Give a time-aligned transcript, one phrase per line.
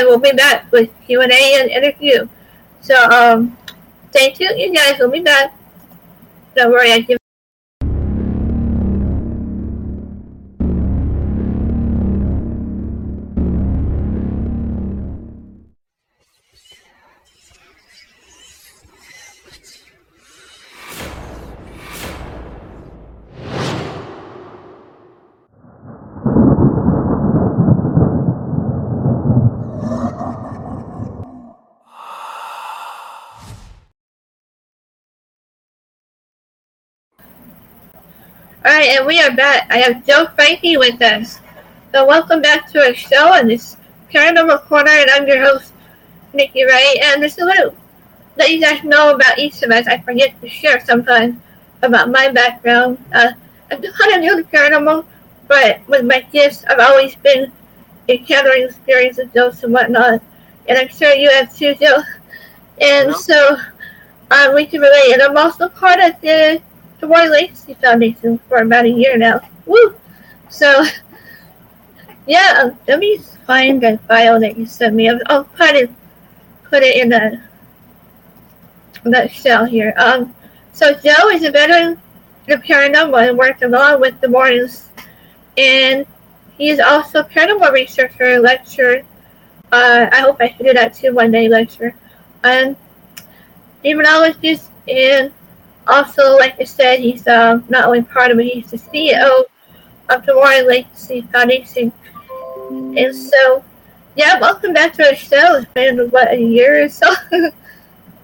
[0.00, 2.26] and we'll be back with Q and A and interview.
[2.80, 3.56] So um,
[4.10, 4.98] stay tuned, you guys.
[4.98, 5.54] We'll be back.
[6.56, 7.19] Don't worry, I give.
[38.62, 39.68] All right, and we are back.
[39.70, 41.40] I have Joe Franke with us.
[41.92, 43.78] So welcome back to our show on this
[44.12, 45.72] Paranormal Corner, and I'm your host,
[46.34, 47.00] Nikki Rae.
[47.04, 47.74] And just a little
[48.36, 49.86] let you guys know about each of us.
[49.86, 51.40] I forget to share sometimes
[51.80, 53.02] about my background.
[53.14, 53.32] Uh,
[53.70, 55.06] I'm kind of new to paranormal,
[55.48, 57.50] but with my gifts, I've always been
[58.08, 60.20] encountering experiences, ghosts, and whatnot.
[60.68, 62.02] And I'm sure you have too, Joe.
[62.78, 63.56] And so
[64.30, 65.14] um, we can relate.
[65.14, 66.60] And I'm also part of the
[67.00, 69.40] the Roy Lacy Foundation for about a year now.
[69.66, 69.94] Woo!
[70.48, 70.84] So,
[72.26, 75.08] yeah, um, let me find the file that you sent me.
[75.08, 75.90] I'll, put it,
[76.64, 77.40] put it in the
[79.04, 79.94] that shell here.
[79.96, 80.34] Um,
[80.72, 82.00] so Joe is a veteran
[82.48, 84.90] of paranormal and worked along with the Warrens,
[85.56, 86.06] and
[86.58, 89.02] he is also a paranormal researcher, lecturer.
[89.72, 91.94] Uh, I hope I can do that too one day, lecturer.
[92.42, 92.76] and
[93.84, 95.32] demonologist and
[95.86, 99.44] also, like I said, he's um, not only part of it, he's the CEO
[100.08, 101.92] of the Warren Legacy Foundation.
[102.70, 103.64] And so,
[104.16, 105.56] yeah, welcome back to our show.
[105.56, 107.06] It's been, what, a year or so?
[107.32, 107.50] I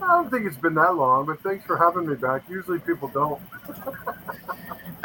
[0.00, 2.42] don't think it's been that long, but thanks for having me back.
[2.48, 3.40] Usually people don't.
[3.68, 3.94] oh,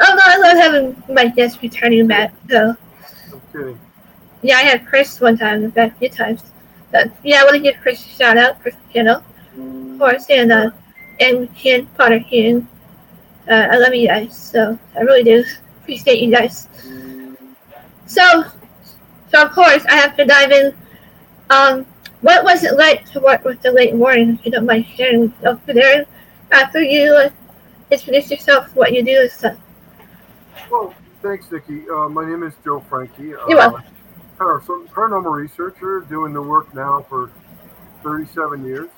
[0.00, 2.32] no, I love having my guests returning back.
[2.48, 2.76] So,
[3.32, 3.80] I'm kidding.
[4.42, 6.44] yeah, I had Chris one time, in fact, a few times.
[6.92, 9.24] But, yeah, I want to give Chris a shout out, Chris Kennel,
[9.56, 10.70] of course, and, uh,
[11.20, 12.68] and Ken Potter Ken.
[13.48, 15.44] Uh, I love you guys, so I really do
[15.80, 16.68] appreciate you guys.
[18.06, 18.44] So,
[19.30, 20.74] so of course, I have to dive in.
[21.50, 21.86] Um,
[22.20, 24.38] what was it like to work with the late Warren?
[24.38, 26.06] If you don't mind sharing over there,
[26.52, 27.30] after you uh,
[27.90, 29.58] introduce yourself, what you do and stuff.
[30.70, 31.88] Well, thanks, Nikki.
[31.90, 33.18] Uh, my name is Joe Franke.
[33.18, 33.82] Uh, You're welcome.
[34.38, 37.30] so- paranormal researcher, doing the work now for
[38.02, 38.88] 37 years.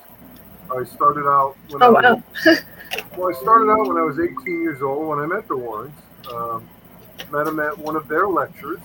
[0.73, 2.55] I started out when Oh I was, wow!
[3.17, 5.95] well, I started out when I was 18 years old when I met the Warrens.
[6.31, 6.67] Um,
[7.31, 8.79] met them at one of their lectures,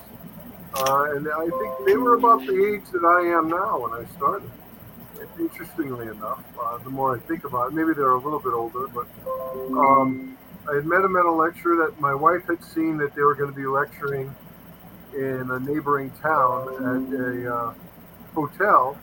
[0.74, 4.04] uh, and I think they were about the age that I am now when I
[4.16, 4.50] started.
[5.38, 8.88] Interestingly enough, uh, the more I think about it, maybe they're a little bit older,
[8.88, 9.06] but
[9.78, 10.36] um,
[10.70, 13.34] I had met them at a lecture that my wife had seen that they were
[13.34, 14.34] going to be lecturing
[15.14, 17.74] in a neighboring town at a uh,
[18.34, 18.98] hotel.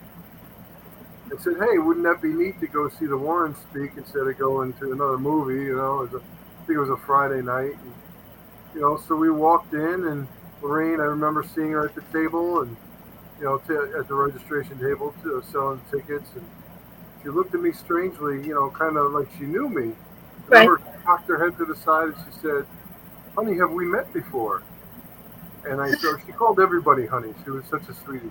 [1.32, 4.38] I said, "Hey, wouldn't that be neat to go see the Warrens speak instead of
[4.38, 7.42] going to another movie?" You know, it was a, I think it was a Friday
[7.42, 7.76] night.
[7.82, 7.94] And,
[8.74, 10.28] you know, so we walked in, and
[10.62, 12.76] Lorraine, I remember seeing her at the table, and
[13.38, 16.46] you know, t- at the registration table, to, uh, selling tickets, and
[17.22, 19.94] she looked at me strangely, you know, kind of like she knew me.
[20.50, 20.68] I Right.
[20.68, 22.66] remember cocked her head to the side, and she said,
[23.36, 24.62] "Honey, have we met before?"
[25.64, 27.34] And I so she called everybody honey.
[27.44, 28.30] She was such a sweetie.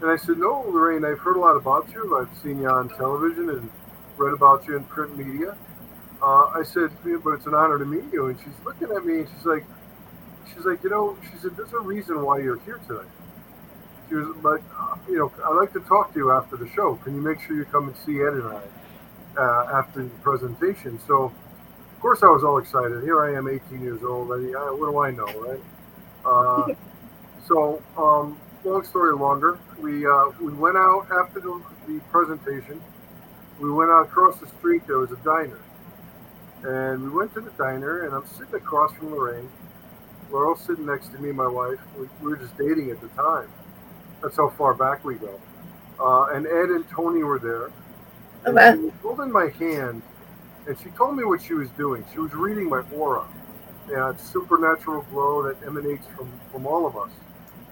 [0.00, 2.18] And I said, No, Lorraine, I've heard a lot about you.
[2.18, 3.70] I've seen you on television and
[4.16, 5.56] read about you in print media.
[6.20, 8.26] Uh, I said, "Yeah, but it's an honor to meet you.
[8.26, 9.64] And she's looking at me and she's like,
[10.52, 13.08] she's like, you know, she said, there's a reason why you're here today.
[14.08, 16.96] She was like, uh, you know, I'd like to talk to you after the show.
[17.04, 18.62] Can you make sure you come and see Ed and I
[19.40, 20.98] uh, after the presentation?
[21.06, 23.02] So, of course, I was all excited.
[23.02, 24.32] Here I am, 18 years old.
[24.32, 25.60] I, I, what do I know, right?
[26.24, 26.74] Uh,
[27.46, 32.80] so, um, long story longer, we uh, we went out after the, the presentation.
[33.60, 34.86] We went out across the street.
[34.86, 35.60] There was a diner,
[36.62, 38.04] and we went to the diner.
[38.04, 39.50] And I'm sitting across from Lorraine.
[40.30, 41.78] Laurel sitting next to me, my wife.
[41.98, 43.48] We, we were just dating at the time.
[44.22, 45.40] That's how far back we go.
[45.98, 47.70] Uh, and Ed and Tony were there.
[48.44, 48.72] And wow.
[48.72, 50.02] she was holding my hand,
[50.66, 52.04] and she told me what she was doing.
[52.12, 53.26] She was reading my aura.
[53.90, 57.10] Yeah, it's supernatural glow that emanates from from all of us.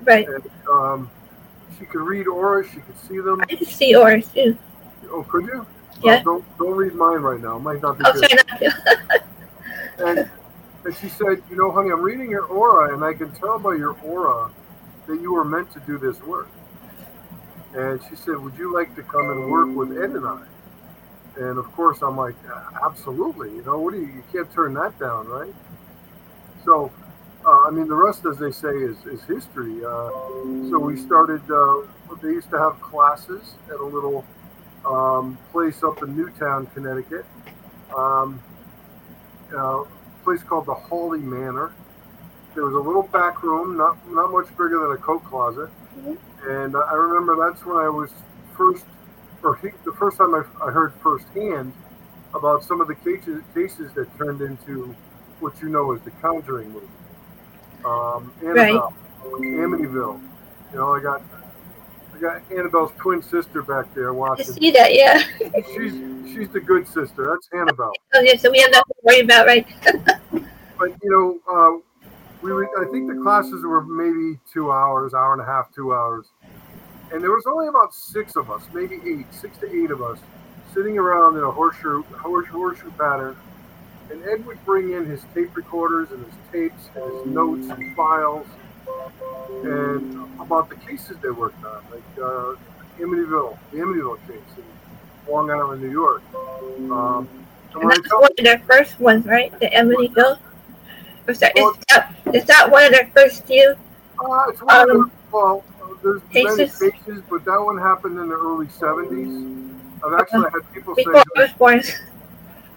[0.03, 0.29] Right.
[0.29, 1.11] And um,
[1.79, 2.71] she could read auras.
[2.73, 3.41] She could see them.
[3.41, 4.57] I can see yours too.
[5.11, 5.67] Oh, could you?
[6.03, 6.17] Yeah.
[6.17, 7.57] Well, don't don't read mine right now.
[7.57, 8.29] It might not be I'll good.
[8.29, 9.23] try not.
[9.99, 10.31] And
[10.85, 13.75] and she said, you know, honey, I'm reading your aura, and I can tell by
[13.75, 14.51] your aura
[15.07, 16.49] that you were meant to do this work.
[17.75, 20.43] And she said, would you like to come and work with Ed and I?
[21.39, 22.35] And of course, I'm like,
[22.85, 23.51] absolutely.
[23.51, 24.07] You know, what do you?
[24.07, 25.55] You can't turn that down, right?
[26.65, 27.06] So uh,
[27.47, 29.85] I mean, the rest, as they say, is, is history.
[29.85, 30.11] Uh,
[30.69, 31.83] so we started, uh,
[32.21, 34.25] they used to have classes at a little
[34.85, 37.25] um, place up in Newtown, Connecticut.
[37.97, 38.43] Um,
[39.57, 39.85] uh,
[40.25, 41.73] place called the Hawley Manor.
[42.55, 45.71] There was a little back room, not not much bigger than a coat closet,
[46.47, 48.11] and I remember that's when I was
[48.57, 48.85] first,
[49.43, 51.73] or he, the first time I, I heard firsthand
[52.35, 54.97] about some of the cases cases that turned into
[55.39, 56.87] what you know as the Conjuring movie.
[57.87, 58.93] Um, Annabelle,
[59.25, 59.43] right.
[59.43, 60.21] Amityville.
[60.73, 61.23] You know, I got
[62.15, 64.47] I got Annabelle's twin sister back there watching.
[64.47, 65.23] I see that, yeah.
[65.75, 65.93] she's
[66.33, 67.29] she's the good sister.
[67.31, 67.93] That's Annabelle.
[68.15, 69.67] Oh yeah, so we have nothing to worry about, right?
[70.33, 71.79] but you know, uh,
[72.43, 75.93] we were, I think the classes were maybe two hours, hour and a half, two
[75.93, 76.27] hours,
[77.13, 80.19] and there was only about six of us, maybe eight, six to eight of us,
[80.73, 83.37] sitting around in a horseshoe horseshoe, horseshoe pattern.
[84.11, 87.97] And Ed would bring in his tape recorders and his tapes and his notes and
[87.97, 88.47] files
[89.65, 92.55] and about the cases they worked on, like uh,
[92.99, 96.23] Amityville, the Amityville case in Long Island, New York.
[96.35, 97.29] Um,
[97.75, 99.53] and that's one of their first ones, right?
[99.61, 100.39] The Amityville.
[101.29, 103.75] Is that, well, is, that, is that one of their first few?
[104.19, 105.65] Uh, it's one um, of the, well,
[106.03, 106.81] there's cases?
[106.81, 109.75] many cases, but that one happened in the early 70s.
[110.05, 111.23] I've actually had people Before say.
[111.37, 111.83] I was born.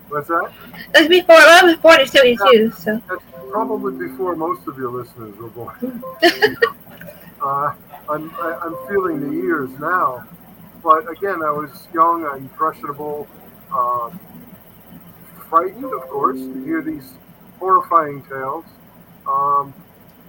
[0.10, 0.52] What's that?
[0.92, 3.02] That's before I was born in 72, yeah, so.
[3.08, 6.04] That's probably before most of your listeners were born.
[7.42, 7.74] uh,
[8.10, 10.28] I'm, I, am feeling the years now.
[10.84, 13.28] But again, I was young, impressionable,
[13.72, 14.10] uh,
[15.50, 17.14] frightened, of course, to hear these
[17.60, 18.66] horrifying tales.
[19.28, 19.74] Um,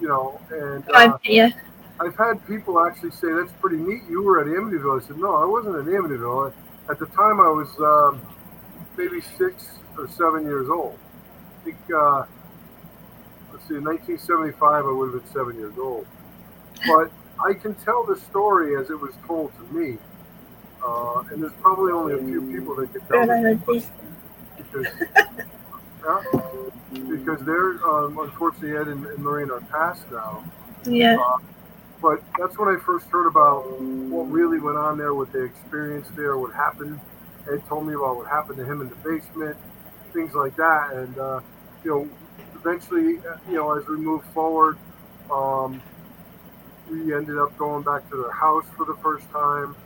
[0.00, 1.50] you know, and uh, yeah.
[2.00, 4.02] I've had people actually say, "That's pretty neat.
[4.08, 6.52] You were at Amityville." I said, "No, I wasn't at Amityville.
[6.88, 8.20] At the time, I was um,
[9.00, 10.99] maybe six or seven years old.
[11.61, 12.25] I think, uh,
[13.52, 16.06] let's see, in 1975, I would have been seven years old.
[16.87, 17.11] But
[17.44, 19.99] I can tell the story as it was told to me.
[20.85, 23.55] Uh, and there's probably only a few people that can tell me.
[24.56, 24.87] Because,
[26.05, 26.23] yeah,
[27.08, 30.44] because they're, um, unfortunately, Ed and, and Lorraine are passed now.
[30.85, 31.17] Yeah.
[31.17, 31.38] Uh,
[32.00, 36.17] but that's when I first heard about what really went on there, what they experienced
[36.17, 36.99] there, what happened.
[37.50, 39.56] Ed told me about what happened to him in the basement,
[40.12, 40.92] things like that.
[40.92, 41.40] And, uh,
[41.84, 42.08] you know,
[42.54, 44.76] eventually, you know, as we moved forward,
[45.31, 45.82] um,
[46.90, 49.76] we ended up going back to their house for the first time.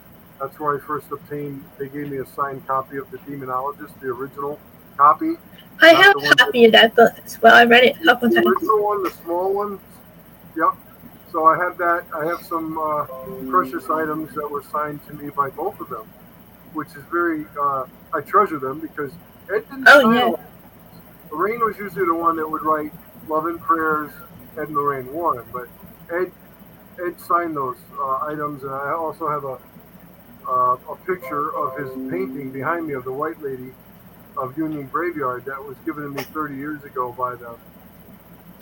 [0.40, 4.08] That's where I first obtained, they gave me a signed copy of The Demonologist, the
[4.08, 4.58] original
[4.96, 5.36] copy.
[5.80, 7.54] I have a copy of that book as well.
[7.54, 8.44] I read it a couple times.
[8.44, 9.78] The original one, the small one.
[10.56, 10.70] Yep.
[11.30, 12.04] So I have that.
[12.14, 13.06] I have some uh,
[13.50, 16.08] precious items that were signed to me by both of them,
[16.74, 17.46] which is very.
[17.60, 19.12] Uh, I treasure them because
[19.52, 19.88] Ed didn't.
[19.88, 20.34] Oh yeah.
[21.30, 22.92] Lorraine was usually the one that would write
[23.28, 24.12] love and prayers.
[24.56, 25.68] Ed and Lorraine won, but
[26.12, 26.30] Ed
[27.04, 29.58] Ed signed those uh, items, and I also have a
[30.48, 33.72] uh, a picture of his painting behind me of the White Lady
[34.36, 37.56] of Union Graveyard that was given to me 30 years ago by them.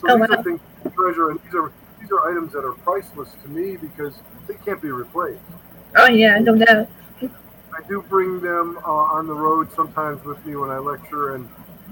[0.01, 0.37] So oh, these wow.
[0.37, 0.61] are things
[0.95, 4.15] treasure, and these are these are items that are priceless to me because
[4.47, 5.41] they can't be replaced.
[5.97, 6.89] Oh yeah, no doubt.
[7.83, 11.49] I do bring them uh, on the road sometimes with me when I lecture and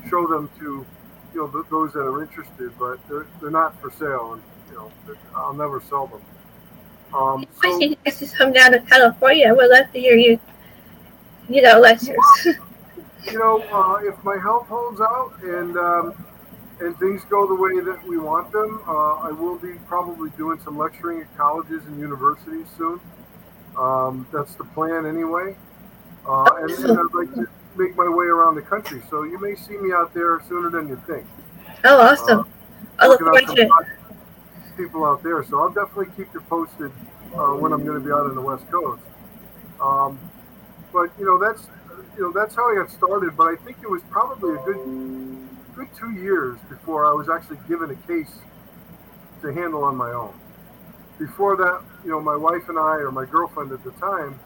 [0.08, 0.86] show them to
[1.34, 4.76] you know th- those that are interested, but they're they're not for sale, and you
[4.76, 4.92] know
[5.34, 6.22] I'll never sell them.
[7.12, 9.48] Um, so, I guys just come down to California.
[9.48, 10.38] I would love to hear you,
[11.48, 12.16] you know, lectures.
[12.44, 16.24] you know, uh, if my health holds out and um,
[16.80, 20.60] and things go the way that we want them, uh, I will be probably doing
[20.60, 23.00] some lecturing at colleges and universities soon.
[23.76, 25.56] Um, that's the plan anyway.
[26.30, 29.02] Uh, and, and, I'd like to make my way around the country.
[29.10, 31.26] So you may see me out there sooner than you think.
[31.82, 32.40] Oh, awesome.
[32.40, 32.44] Uh,
[33.00, 33.70] I look forward to it.
[34.76, 35.42] People out there.
[35.42, 36.92] So I'll definitely keep you posted
[37.34, 39.02] uh, when I'm going to be out on the West Coast.
[39.80, 40.20] Um,
[40.92, 41.66] but, you know, that's
[42.16, 43.36] you know that's how I got started.
[43.36, 47.58] But I think it was probably a good good two years before I was actually
[47.68, 48.38] given a case
[49.42, 50.34] to handle on my own.
[51.18, 54.38] Before that, you know, my wife and I, or my girlfriend at the time,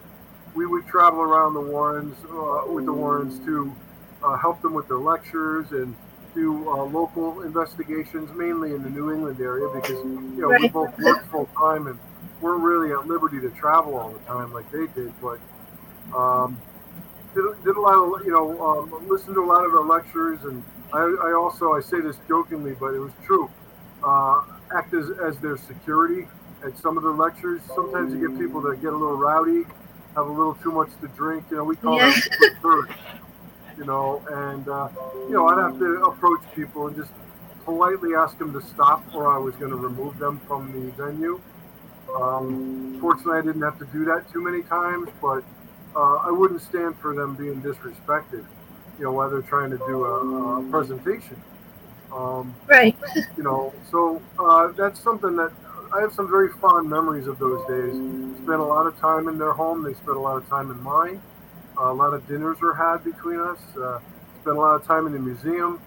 [0.55, 3.75] we would travel around the Warrens uh, with the Warrens to
[4.23, 5.95] uh, help them with their lectures and
[6.33, 10.61] do uh, local investigations, mainly in the New England area, because you know right.
[10.61, 11.99] we both work full time and
[12.41, 15.13] we're really at liberty to travel all the time like they did.
[15.21, 15.39] But
[16.15, 16.59] um,
[17.33, 20.43] did, did a lot of you know um, listen to a lot of their lectures
[20.43, 23.49] and I, I, also I say this jokingly, but it was true.
[24.03, 24.43] Uh,
[24.73, 26.27] act as, as their security
[26.63, 27.61] at some of the lectures.
[27.73, 29.65] Sometimes you get people that get a little rowdy,
[30.15, 31.45] have a little too much to drink.
[31.51, 32.11] You know, we call yeah.
[32.63, 32.89] them
[33.77, 34.87] You know, and uh,
[35.27, 37.11] you know, I'd have to approach people and just
[37.65, 41.41] politely ask them to stop, or I was going to remove them from the venue.
[42.15, 45.43] Um, fortunately, I didn't have to do that too many times, but
[45.95, 48.45] uh, I wouldn't stand for them being disrespected.
[48.97, 51.41] You know, while they're trying to do a, a presentation.
[52.13, 52.95] Um, Right.
[53.37, 55.51] you know, so uh, that's something that
[55.95, 57.93] I have some very fond memories of those days.
[58.43, 59.81] Spent a lot of time in their home.
[59.81, 61.21] They spent a lot of time in mine.
[61.79, 63.59] Uh, a lot of dinners were had between us.
[63.77, 63.99] Uh,
[64.41, 65.79] spent a lot of time in the museum.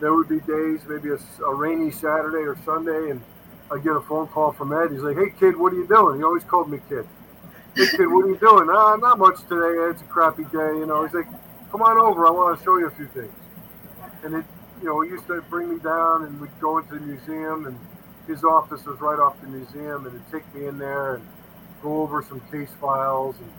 [0.00, 3.20] There would be days, maybe a rainy Saturday or Sunday, and
[3.70, 4.90] I'd get a phone call from Ed.
[4.90, 7.06] He's like, "Hey, kid, what are you doing?" He always called me kid.
[7.74, 8.70] Hey, kid, what are you doing?
[8.70, 9.90] Ah, not much today.
[9.90, 10.78] It's a crappy day.
[10.80, 11.28] You know, he's like,
[11.70, 12.26] "Come on over.
[12.26, 13.32] I want to show you a few things."
[14.24, 14.46] And it,
[14.80, 17.78] you know, he used to bring me down, and we'd go into the museum, and
[18.26, 21.26] his office was right off the museum, and he'd take me in there and
[21.82, 23.50] go over some case files, and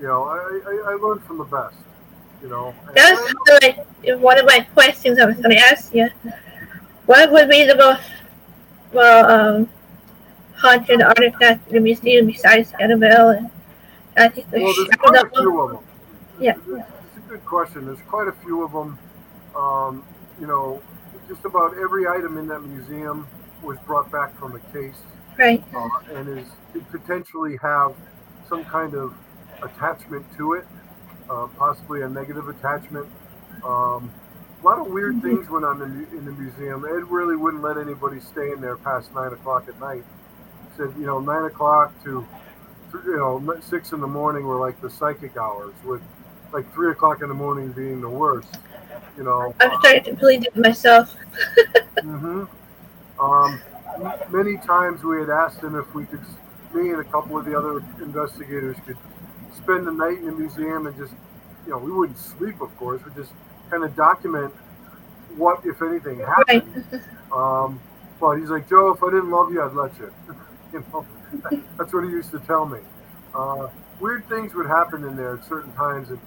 [0.00, 1.76] you know, I, I, I learned from the best.
[2.42, 6.08] You know, That's I- one of my questions I was going to ask you.
[7.06, 8.02] What would be the most
[8.92, 9.68] well um,
[10.54, 13.30] haunted artifact in the museum besides Annabelle?
[13.30, 13.50] And
[14.16, 15.84] I think the Well, there's quite a few of them.
[16.38, 16.54] Yeah.
[16.56, 17.86] It's a good question.
[17.86, 18.98] There's quite a few of them.
[19.56, 20.04] Um,
[20.40, 20.80] you know,
[21.28, 23.26] just about every item in that museum
[23.62, 24.96] was brought back from a case
[25.36, 25.62] Right.
[25.74, 27.94] uh, and is could potentially have
[28.48, 29.14] some kind of
[29.62, 30.64] attachment to it,
[31.30, 33.06] uh, possibly a negative attachment.
[33.64, 34.10] Um,
[34.60, 36.84] a lot of weird things went on in the, in the museum.
[36.84, 40.02] Ed really wouldn't let anybody stay in there past nine o'clock at night.
[40.76, 42.26] Said, you know, nine o'clock to,
[42.92, 46.00] you know, six in the morning were like the psychic hours, with
[46.52, 48.58] like three o'clock in the morning being the worst.
[49.16, 51.14] You know, I'm starting to believe it myself.
[52.00, 52.44] hmm
[53.20, 53.60] Um,
[54.30, 56.20] many times we had asked him if we could,
[56.74, 58.96] me and a couple of the other investigators could
[59.56, 61.12] spend the night in the museum and just,
[61.64, 63.32] you know, we wouldn't sleep, of course, we just
[63.70, 64.52] kind of document
[65.36, 66.62] what, if anything, Right.
[66.62, 66.84] happened.
[67.30, 67.78] Um,
[68.18, 70.10] but he's like, Joe, if I didn't love you, I'd let you.
[70.72, 71.04] you know,
[71.76, 72.78] that's what he used to tell me.
[73.34, 73.68] Uh,
[74.00, 76.18] weird things would happen in there at certain times, and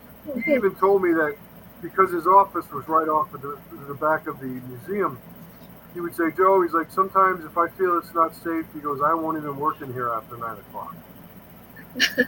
[0.46, 1.36] he even told me that
[1.82, 3.58] because his office was right off of the,
[3.88, 5.20] the back of the museum,
[5.94, 9.02] he would say, Joe, he's like, sometimes if I feel it's not safe, he goes,
[9.02, 10.96] I won't even work in here after nine o'clock.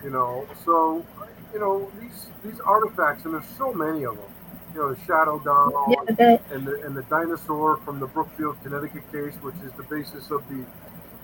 [0.04, 1.06] you know, so,
[1.54, 4.26] you know, these these artifacts, and there's so many of them.
[4.74, 9.10] You know, the Shadow Doll Yeah, and the and the dinosaur from the Brookfield, Connecticut
[9.12, 10.66] case, which is the basis of the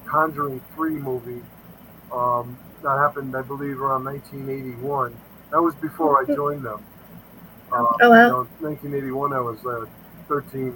[0.05, 1.41] Conjuring Three movie.
[2.11, 5.15] Um, that happened, I believe, around 1981.
[5.51, 6.83] That was before I joined them.
[7.71, 8.23] Uh, Oh, wow.
[8.23, 9.85] you know, 1981, I was uh,
[10.27, 10.75] 13,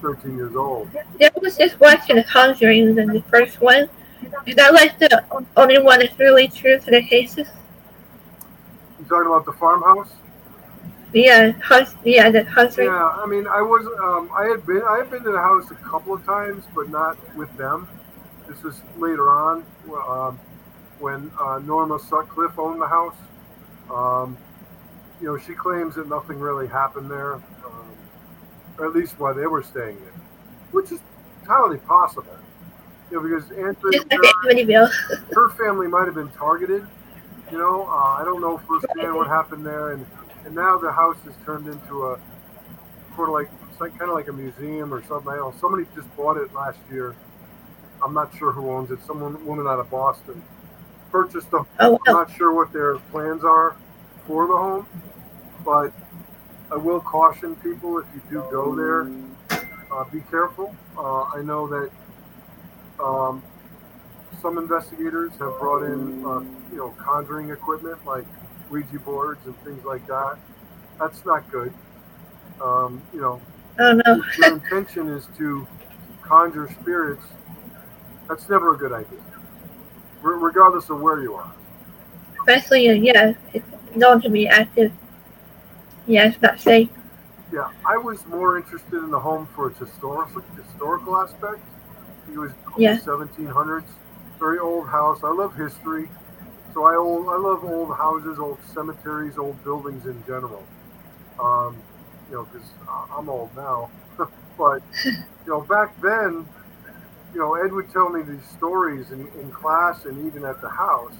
[0.00, 0.88] 13 years old.
[1.20, 3.88] I was just watching The Conjuring, the, the first one.
[4.46, 5.24] Is that like the
[5.56, 7.48] only one that's really true to the cases?
[8.98, 10.12] You talking about the farmhouse?
[11.12, 11.52] Yeah,
[12.04, 12.88] yeah, the Conjuring.
[12.88, 15.70] Yeah, I mean, I was, um, I had been, I had been to the house
[15.70, 17.88] a couple of times, but not with them.
[18.48, 19.64] This was later on,
[20.08, 20.38] um,
[20.98, 23.16] when uh, Norma Sutcliffe owned the house.
[23.90, 24.36] Um,
[25.20, 27.40] you know, she claims that nothing really happened there,
[28.80, 30.12] at least while they were staying there,
[30.72, 31.00] which is
[31.42, 32.36] entirely possible.
[33.10, 35.34] You know, because Anthony, the Amityville.
[35.34, 36.86] her family might have been targeted.
[37.50, 40.04] You know, uh, I don't know firsthand what happened there, and
[40.44, 42.20] and now the house has turned into a
[43.14, 43.48] sort of like
[43.80, 45.30] like kind of like a museum or something.
[45.30, 45.54] I know.
[45.60, 47.14] Somebody just bought it last year.
[48.02, 48.98] I'm not sure who owns it.
[49.06, 50.42] Someone woman out of Boston
[51.10, 51.66] purchased them.
[51.80, 53.76] Oh, I'm not sure what their plans are
[54.26, 54.86] for the home,
[55.64, 55.92] but
[56.70, 59.08] I will caution people if you do go there,
[59.92, 60.74] uh, be careful.
[60.98, 61.90] Uh, I know that
[63.02, 63.42] um,
[64.42, 66.40] some investigators have brought in, uh,
[66.72, 68.24] you know, conjuring equipment like
[68.70, 70.38] Ouija boards and things like that.
[70.98, 71.72] That's not good.
[72.60, 73.40] Um, you know,
[73.78, 74.22] Oh, no.
[74.38, 75.66] your intention is to
[76.22, 77.22] conjure spirits.
[78.28, 79.18] That's never a good idea,
[80.22, 81.52] regardless of where you are.
[82.40, 84.90] Especially, uh, yeah, it's known to be active.
[86.06, 86.90] Yeah, that's safe.
[87.52, 91.60] Yeah, I was more interested in the home for its historical historical aspect.
[92.32, 92.98] It was Yeah.
[92.98, 93.88] 1700s,
[94.38, 95.20] very old house.
[95.22, 96.08] I love history,
[96.74, 100.62] so I old, I love old houses, old cemeteries, old buildings in general.
[101.38, 101.76] Um,
[102.30, 102.68] you know, because
[103.16, 103.90] I'm old now,
[104.58, 105.12] but you
[105.46, 106.46] know, back then,
[107.32, 110.68] you know, Ed would tell me these stories in, in class and even at the
[110.68, 111.12] house.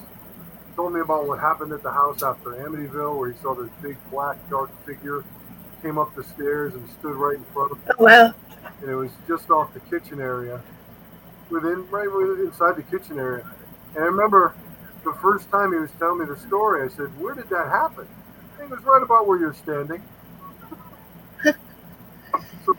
[0.77, 3.97] Told me about what happened at the house after Amityville, where he saw this big
[4.11, 5.25] black dark figure
[5.83, 8.35] came up the stairs and stood right in front of him, Oh, wow.
[8.83, 10.61] and it was just off the kitchen area,
[11.51, 13.45] within right within- inside the kitchen area.
[13.95, 14.55] And I remember
[15.05, 18.07] the first time he was telling me the story, I said, "Where did that happen?"
[18.59, 20.03] And he was right about where you're standing.
[21.45, 21.55] so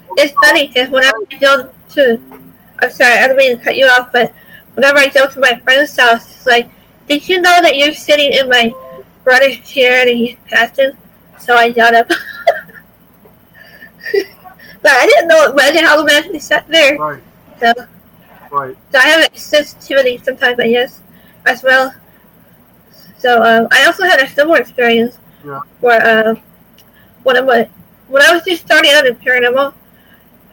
[0.17, 2.21] it's funny because whenever I go to,
[2.79, 4.33] I'm sorry, I don't mean to cut you off, but
[4.75, 6.69] whenever I go to my friend's house, it's like,
[7.07, 8.71] did you know that you're sitting in my
[9.23, 10.91] brother's chair and he's passing?
[11.39, 12.07] So I got up.
[14.81, 16.97] but I didn't know imagine how long I sat there.
[16.97, 17.23] Right.
[17.59, 17.73] So,
[18.51, 18.77] Right.
[18.91, 21.01] so I have a sensitivity sometimes, I guess,
[21.45, 21.93] as well.
[23.17, 25.61] So um, I also had a similar experience Yeah.
[25.79, 26.35] where uh,
[27.23, 27.67] when I was
[28.07, 29.73] when I was just starting out in paranormal,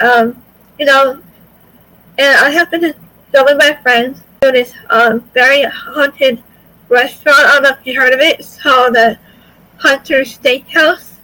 [0.00, 0.42] um,
[0.78, 1.20] you know,
[2.18, 2.94] and I happened to
[3.32, 6.42] go with my friends this um, very haunted
[6.88, 7.38] restaurant.
[7.40, 8.40] I don't know if you heard of it.
[8.40, 9.18] It's called the
[9.78, 11.14] Hunter Steakhouse,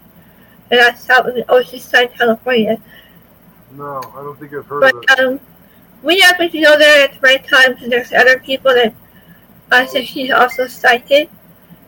[0.70, 2.80] and that's out in Oceanside, California.
[3.72, 5.18] No, I don't think I've heard of it.
[5.18, 5.40] Um,
[6.02, 8.94] we happen to go there at the right time because there's other people that
[9.70, 11.30] I said she's also psychic.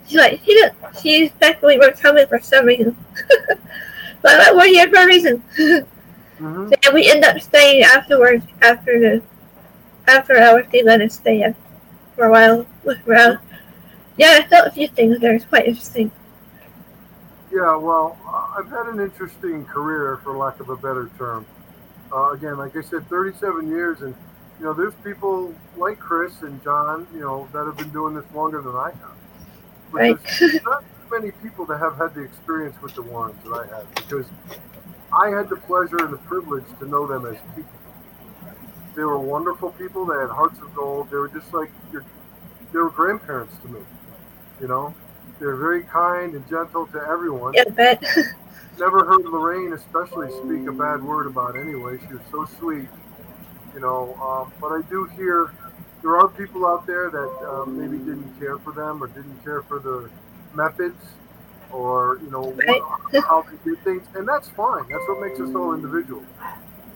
[0.07, 0.77] She's like she didn't.
[1.01, 2.97] She expected we were coming for some reason,
[4.23, 5.43] but we're here for a reason.
[6.39, 9.23] hmm and we end up staying afterwards after the
[10.07, 11.55] after hours they let us stay in
[12.17, 13.39] for a while, look around.
[14.17, 15.35] Yeah, I felt a few things there.
[15.35, 16.11] It's quite interesting.
[17.53, 21.47] Yeah, well, uh, I've had an interesting career, for lack of a better term.
[22.13, 24.15] Uh, again, like I said, 37 years, and
[24.59, 28.25] you know, there's people like Chris and John, you know, that have been doing this
[28.35, 29.17] longer than I have.
[29.93, 30.19] But Right.
[30.41, 33.95] there's not many people that have had the experience with the Warrens that I have,
[33.95, 34.27] because
[35.13, 37.71] I had the pleasure and the privilege to know them as people.
[38.97, 40.07] They were wonderful people.
[40.07, 41.11] They had hearts of gold.
[41.11, 42.05] They were just like your,
[42.73, 43.81] they were grandparents to me.
[44.61, 44.97] You know,
[45.41, 48.03] they were very kind and gentle to everyone Yeah, but
[48.79, 51.99] never heard Lorraine especially speak a bad word about anyway.
[52.07, 52.91] She was so sweet,
[53.75, 54.17] you know.
[54.23, 55.55] Um, but I do hear
[56.03, 59.63] there are people out there that um, maybe didn't care for them or didn't care
[59.69, 60.11] for the
[60.55, 61.03] methods
[61.71, 62.83] or you know Right.
[63.29, 64.85] how they did things, and that's fine.
[64.91, 66.25] That's what makes us all individual.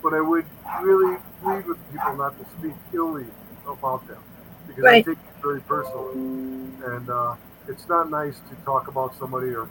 [0.03, 3.27] But I would really plead with people not to speak illy
[3.67, 4.23] about them
[4.67, 5.05] because I Right.
[5.05, 6.17] take it very personally,
[6.85, 7.35] and uh,
[7.69, 9.69] it's not nice to talk about somebody or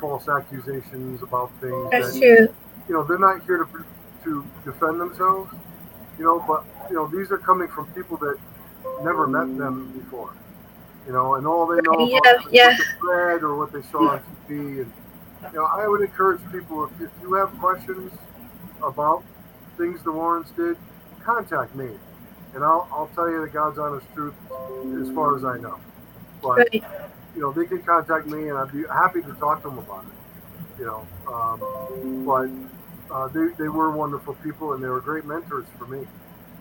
[0.00, 2.48] false accusations about things that's that true.
[2.88, 3.84] you know they're not here to
[4.24, 5.50] to defend themselves
[6.18, 8.36] you know but you know these are coming from people that
[9.00, 10.34] never met them before
[11.06, 12.68] you know and all they know Yeah, about yeah.
[12.68, 14.92] what they read or what they saw on TV and
[15.52, 18.12] you know I would encourage people if, if you have questions
[18.82, 19.24] about
[19.76, 20.76] things the Warrens did
[21.28, 21.88] contact me
[22.54, 24.34] and I'll, I'll tell you the God's honest truth
[25.02, 25.78] as far as I know
[26.42, 26.84] but Right.
[27.34, 30.04] you know, they can contact me, and I'd be happy to talk to them about
[30.04, 30.80] it.
[30.80, 32.48] You know, um, but
[33.14, 36.06] uh, they they were wonderful people, and they were great mentors for me.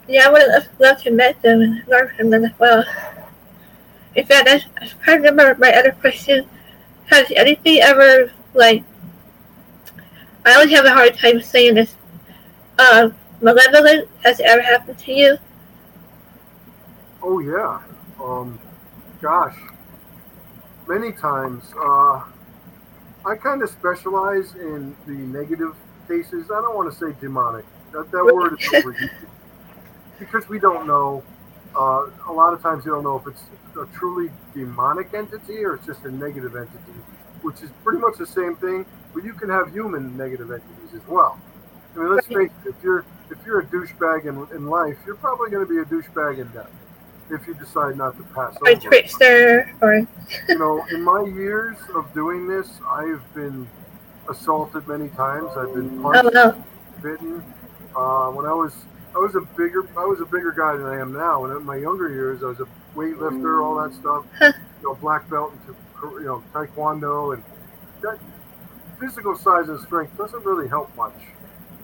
[0.07, 2.83] Yeah, I would have loved to meet them and learn from them as well.
[4.15, 6.47] In fact, I, I can't remember my other question.
[7.05, 8.83] Has anything ever, like,
[10.45, 11.95] I always have a hard time saying this,
[12.79, 13.09] uh,
[13.41, 15.37] malevolent has ever happened to you?
[17.21, 17.81] Oh yeah,
[18.23, 18.59] um,
[19.21, 19.55] gosh,
[20.87, 21.63] many times.
[21.79, 22.23] Uh,
[23.25, 25.75] I kind of specialize in the negative
[26.07, 26.45] cases.
[26.45, 27.65] I don't want to say demonic.
[27.91, 29.27] That that word is overused
[30.19, 31.23] because we don't know.
[31.75, 33.43] Uh, a lot of times you don't know if it's
[33.79, 36.97] a truly demonic entity or it's just a negative entity,
[37.41, 38.85] which is pretty much the same thing.
[39.13, 41.39] But you can have human negative entities as well.
[41.95, 42.69] I mean, let's face it.
[42.69, 45.85] If you're if you're a douchebag in, in life, you're probably going to be a
[45.85, 46.69] douchebag in death
[47.29, 48.81] if you decide not to pass Or a over.
[48.81, 49.69] trickster?
[49.81, 49.95] Or,
[50.47, 53.67] You know, in my years of doing this, I've been
[54.29, 55.49] assaulted many times.
[55.57, 56.63] I've been oh punched, no.
[57.01, 57.43] bitten.
[57.95, 58.73] Uh, when I was
[59.15, 61.45] I was a bigger I was a bigger guy than I am now.
[61.45, 64.25] And in my younger years, I was a weightlifter, all that stuff.
[64.37, 64.51] Huh.
[64.81, 65.75] You know, black belt into
[66.19, 67.43] you know taekwondo, and
[68.03, 68.19] that
[68.99, 71.13] physical size and strength doesn't really help much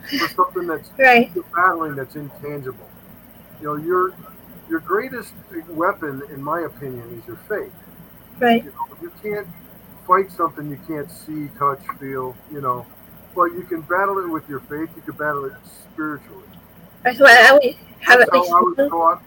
[0.09, 1.31] for something that's Right.
[1.33, 2.89] you're battling that's intangible.
[3.61, 4.13] You know, your
[4.69, 5.33] your greatest
[5.69, 7.73] weapon, in my opinion, is your faith.
[8.39, 8.63] Right.
[8.63, 9.47] You know, you can't
[10.07, 12.35] fight something you can't see, touch, feel.
[12.51, 12.85] You know,
[13.35, 14.89] but you can battle it with your faith.
[14.95, 15.53] You can battle it
[15.91, 16.47] spiritually.
[17.03, 19.23] That's why I always have That's at least how I was taught.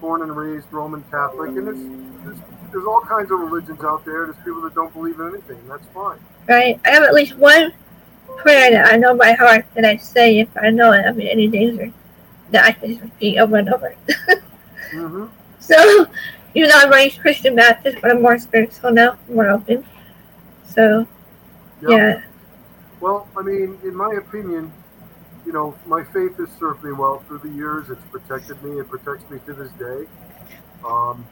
[0.00, 2.38] Born and raised Roman Catholic, and there's, there's
[2.72, 4.26] there's all kinds of religions out there.
[4.26, 5.60] There's people that don't believe in anything.
[5.68, 6.18] That's fine.
[6.48, 6.80] Right.
[6.84, 7.72] I have at least one
[8.38, 11.28] prayer that I know by heart that I say if I know it I'm in
[11.28, 11.92] any danger.
[12.50, 13.94] That I can repeat over and over.
[14.90, 15.26] hmm
[15.60, 16.06] So,
[16.54, 19.84] you know, I'm raised Christian Baptist, but I'm more spiritual now, more open.
[20.64, 21.06] So,
[21.82, 22.22] yeah.
[23.00, 24.72] Well, I mean, in my opinion,
[25.46, 27.90] you know, my faith has served me well through the years.
[27.90, 28.78] It's protected me.
[28.80, 30.06] It protects me to this day.
[30.84, 31.26] Um,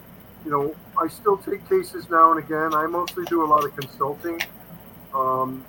[0.44, 2.74] you know, I still take cases now and again.
[2.74, 4.42] I mostly do a lot of consulting.
[5.14, 5.64] Um,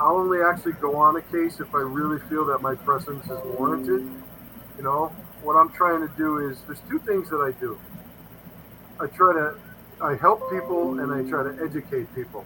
[0.00, 3.38] I'll only actually go on a case if I really feel that my presence is
[3.58, 4.02] warranted.
[4.76, 5.06] You know,
[5.42, 7.78] what I'm trying to do is there's two things that I do.
[9.00, 9.54] I try to
[10.02, 12.44] I help people and I try to educate people.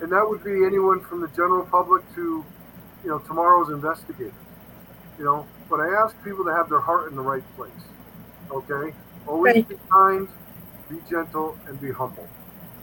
[0.00, 2.44] And that would be anyone from the general public to,
[3.02, 4.34] you know, tomorrow's investigators.
[5.18, 7.70] You know, but I ask people to have their heart in the right place.
[8.50, 8.94] Okay?
[9.26, 9.68] Always Right.
[9.68, 10.28] be kind,
[10.90, 12.28] be gentle, and be humble.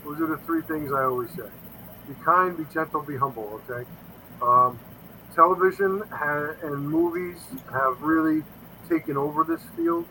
[0.04, 1.48] Those are the three things I always say.
[2.08, 3.60] Be kind, be gentle, be humble.
[3.68, 3.88] Okay?
[4.42, 4.78] Um,
[5.34, 7.36] television ha- and movies
[7.72, 8.42] have really
[8.88, 10.04] taken over this field.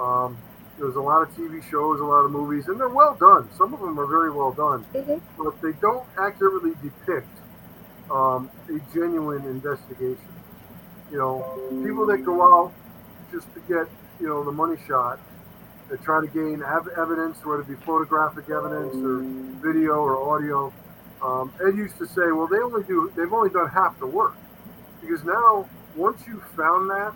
[0.00, 0.38] Um,
[0.78, 3.48] there's a lot of TV shows, a lot of movies, and they're well done.
[3.56, 5.20] Some of them are very well done, Mhm.
[5.38, 7.28] but they don't accurately depict
[8.10, 10.28] um, a genuine investigation.
[11.10, 12.72] You know, people that go out
[13.32, 13.88] just to get,
[14.20, 15.18] you know, the money shot,
[15.90, 19.18] they try to gain ev- evidence, whether it be photographic evidence or
[19.60, 20.72] video or audio.
[21.26, 24.36] Um, Ed used to say, well, they only do, they've only done half the work,
[25.00, 27.12] because now once you've found that,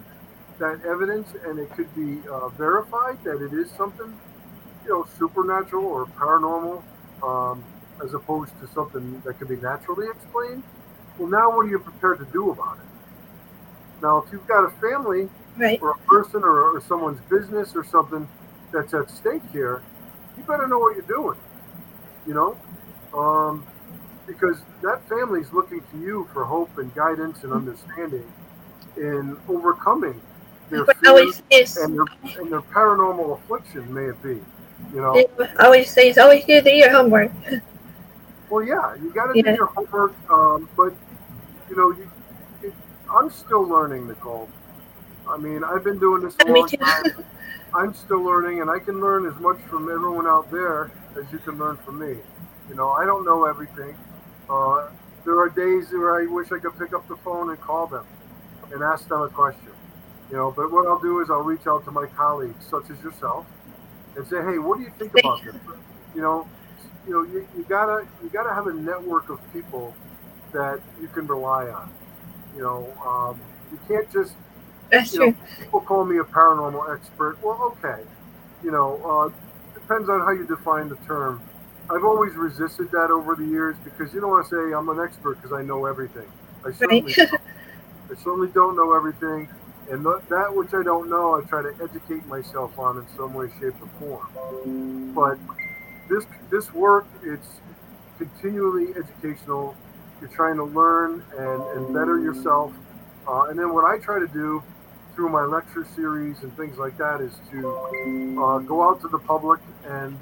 [0.59, 4.13] that evidence and it could be uh, verified that it is something,
[4.85, 6.83] you know, supernatural or paranormal,
[7.23, 7.63] um,
[8.05, 10.63] as opposed to something that can be naturally explained.
[11.17, 14.03] Well, now what are you prepared to do about it?
[14.03, 15.81] Now, if you've got a family Right.
[15.83, 18.27] or a person or, or someone's business or something
[18.73, 19.83] that's at stake here,
[20.39, 21.39] you better know what you're doing.
[22.27, 22.57] You know,
[23.19, 23.67] um,
[24.31, 28.25] because that family's looking to you for hope and guidance and understanding
[28.97, 30.21] in overcoming
[30.71, 32.07] their But fears is and their,
[32.39, 34.39] and their paranormal affliction, may it be.
[34.95, 37.33] You know, I always say it's always do do your homework.
[38.51, 39.51] well, yeah, you got to Yeah.
[39.51, 40.93] do your homework, um, but
[41.69, 42.11] you know, you,
[42.63, 42.75] it,
[43.13, 44.49] I'm still learning, Nicole.
[45.29, 47.25] I mean, I've been doing this a long time.
[47.75, 51.39] I'm still learning, and I can learn as much from everyone out there as you
[51.39, 52.17] can learn from me.
[52.69, 53.97] You know, I don't know everything.
[54.51, 54.91] Uh,
[55.25, 58.07] there are days where I wish I could pick up the phone and call them
[58.73, 59.73] and ask them a question.
[60.31, 63.03] You know, but what I'll do is I'll reach out to my colleagues, such as
[63.03, 63.47] yourself,
[64.17, 65.57] and say, "Hey, what do you think about this?"
[66.15, 66.49] You know,
[67.07, 69.97] you know, you, you gotta you gotta have a network of people
[70.53, 71.91] that you can rely on.
[72.57, 73.41] You know, um,
[73.73, 74.37] you can't just
[74.91, 77.39] That's you know, people call me a paranormal expert.
[77.43, 78.05] Well, okay.
[78.63, 79.31] You know, uh,
[79.75, 81.43] depends on how you define the term.
[81.91, 85.01] I've always resisted that over the years because you don't want to say I'm an
[85.01, 86.27] expert because I know everything.
[86.65, 87.17] I certainly, Right.
[87.31, 87.41] don't.
[88.11, 89.49] I certainly don't know everything,
[89.91, 93.35] and th- that which I don't know, I try to educate myself on in some
[93.35, 95.13] way, shape, or form.
[95.15, 95.39] But
[96.09, 97.49] this this work, it's
[98.19, 99.75] continually educational.
[100.21, 102.73] You're trying to learn and, and better yourself.
[103.27, 104.63] Uh, and then what I try to do
[105.15, 107.69] through my lecture series and things like that is to
[108.43, 110.19] uh, go out to the public and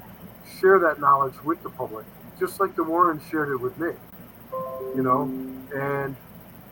[0.59, 2.05] share that knowledge with the public,
[2.39, 3.91] just like the Warren shared it with me.
[4.95, 5.23] You know,
[5.75, 6.15] and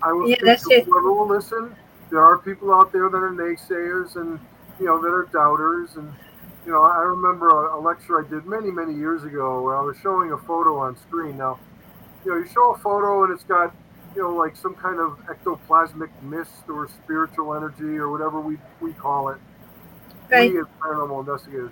[0.02, 0.86] I will Yeah, that's it.
[0.86, 1.76] whoever will listen.
[2.10, 4.40] There are people out there that are naysayers and
[4.80, 6.12] you know that are doubters and
[6.66, 9.82] you know I remember a, a lecture I did many many years ago where I
[9.82, 11.38] was showing a photo on screen.
[11.38, 11.60] Now,
[12.26, 13.74] you know, you show a photo and it's got
[14.18, 18.92] you know, like some kind of ectoplasmic mist or spiritual energy or whatever we, we
[18.94, 19.38] call it.
[20.30, 20.52] Right.
[20.52, 21.72] We as paranormal investigators.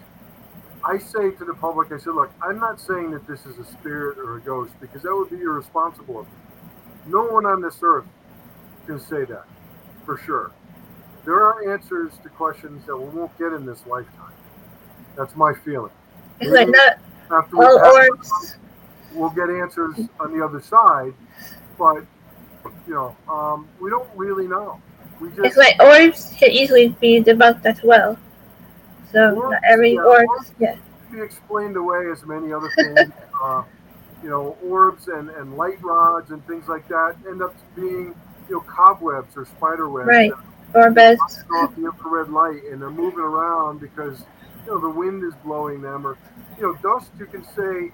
[0.85, 3.65] I say to the public, I said, look, I'm not saying that this is a
[3.65, 6.31] spirit or a ghost because that would be irresponsible of me.
[7.07, 8.05] No one on this earth
[8.85, 9.45] can say that
[10.05, 10.51] for sure.
[11.25, 14.33] There are answers to questions that we won't get in this lifetime.
[15.17, 15.91] That's my feeling.
[16.39, 16.99] It's like not
[17.31, 18.57] After we all pass orbs.
[19.13, 21.13] we'll get answers on the other side,
[21.79, 22.03] but
[22.87, 24.79] you know, um, we don't really know.
[25.19, 28.19] We just It's like orbs can easily be debunked as well.
[29.15, 30.27] So Orbs, every orb.
[30.29, 30.51] orbs.
[30.59, 30.75] Yeah.
[31.11, 32.99] be explained away as many other things.
[33.43, 33.63] uh,
[34.21, 38.13] you know, orbs and, and light rods and things like that end up being,
[38.49, 40.31] you know, cobwebs or spider webs Right.
[40.73, 41.43] that Or best.
[41.55, 44.25] off the infrared light and they're moving around because,
[44.65, 46.05] you know, the wind is blowing them.
[46.05, 46.17] Or,
[46.57, 47.91] you know, dust, you can say,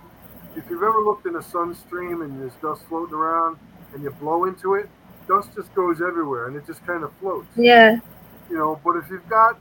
[0.56, 3.58] if you've ever looked in a sun stream and there's dust floating around
[3.94, 4.90] and you blow into it,
[5.28, 8.00] dust just goes everywhere and it just kind of floats Yeah.
[8.50, 9.58] you know but if you've got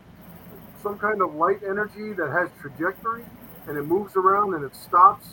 [0.82, 3.24] some kind of light energy that has trajectory
[3.68, 5.26] and it moves around and it stops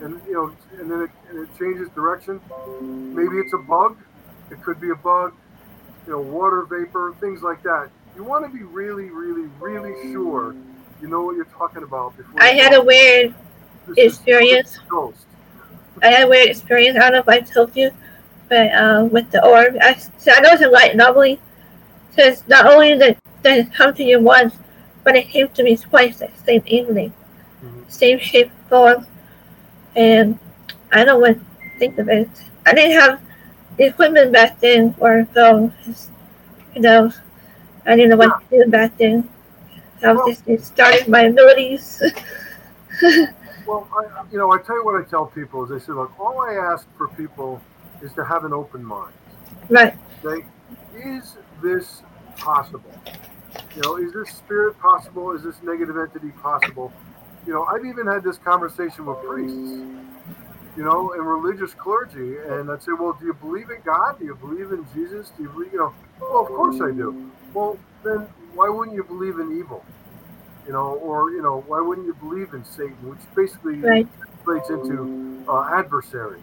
[0.00, 2.40] and you know and then it, and it changes direction
[3.14, 3.96] maybe it's a bug
[4.50, 5.32] it could be a bug
[6.06, 10.54] you know water vapor things like that you want to be really really really sure
[11.00, 13.34] you know what you're talking about before I had a weird
[13.86, 14.78] "This experience.
[14.88, 15.26] ghost
[16.02, 16.96] I had a weird experience.
[16.96, 17.90] I don't know if I told you,
[18.48, 21.40] but uh, with the orb, I, so I know it's a light anomaly.
[22.10, 24.54] Because not only did it come to you once,
[25.04, 27.12] but it came to me twice that same evening.
[27.64, 27.90] Mhm.
[27.90, 29.06] Same shape, form,
[29.96, 30.38] and
[30.92, 32.28] I don't want to think of it.
[32.66, 33.20] I didn't have
[33.76, 35.72] the equipment back then for film.
[36.74, 37.12] You know,
[37.86, 39.28] I didn't know what to do back then.
[40.02, 42.02] I was just it started my abilities.
[43.66, 46.18] Well, I, you know, I tell you what I tell people is I say, look,
[46.18, 47.60] all I ask for people
[48.02, 49.12] is to have an open mind.
[49.70, 49.94] right.
[50.96, 52.02] Is this
[52.36, 52.92] possible?
[53.74, 55.32] You know, is this spirit possible?
[55.32, 56.92] Is this negative entity possible?
[57.46, 59.56] You know, I've even had this conversation with priests,
[60.76, 64.18] you know, and religious clergy, and I'd say, well, do you believe in God?
[64.18, 65.30] Do you believe in Jesus?
[65.36, 67.32] Do you believe, you know, well, of course I do.
[67.54, 69.84] Well, then why wouldn't you believe in evil?
[70.66, 74.06] You know, or, you know, why wouldn't you believe in Satan, which basically Right.
[74.44, 76.40] translates into uh, adversary.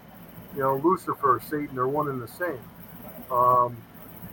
[0.55, 2.59] You know, Lucifer, Satan—they're one and the same.
[3.31, 3.77] Um,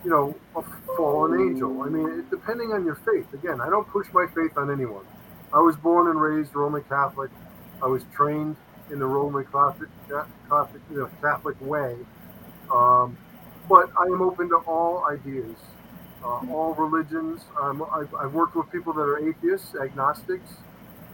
[0.07, 0.63] you know, a
[0.97, 1.83] fallen angel.
[1.83, 3.27] I mean, depending on your faith.
[3.35, 5.05] Again, I don't push my faith on anyone.
[5.53, 7.29] I was born and raised Roman Catholic.
[7.83, 8.55] I was trained
[8.93, 9.89] in the Roman Catholic,
[10.49, 11.97] Catholic, you know, Catholic way.
[12.73, 13.19] Um,
[13.69, 15.57] but I am open to all ideas,
[16.23, 17.41] uh, all religions.
[17.61, 20.53] Um, I've, I've worked with people that are atheists, agnostics.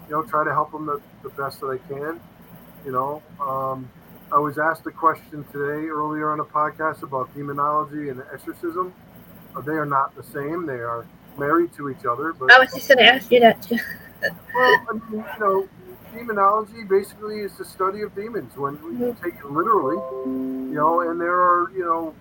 [0.07, 2.21] You know, try to help them the, the best that I can.
[2.85, 3.89] You know, um,
[4.33, 8.95] I was asked a question today earlier on a podcast about demonology and exorcism.
[9.55, 10.65] Uh, they are not the same.
[10.65, 13.77] They are married to each other, but I was just gonna ask you that too.
[14.23, 15.69] well, I mean, you know,
[16.15, 21.21] demonology basically is the study of demons when we take it literally, you know, and
[21.21, 22.15] there are, you know,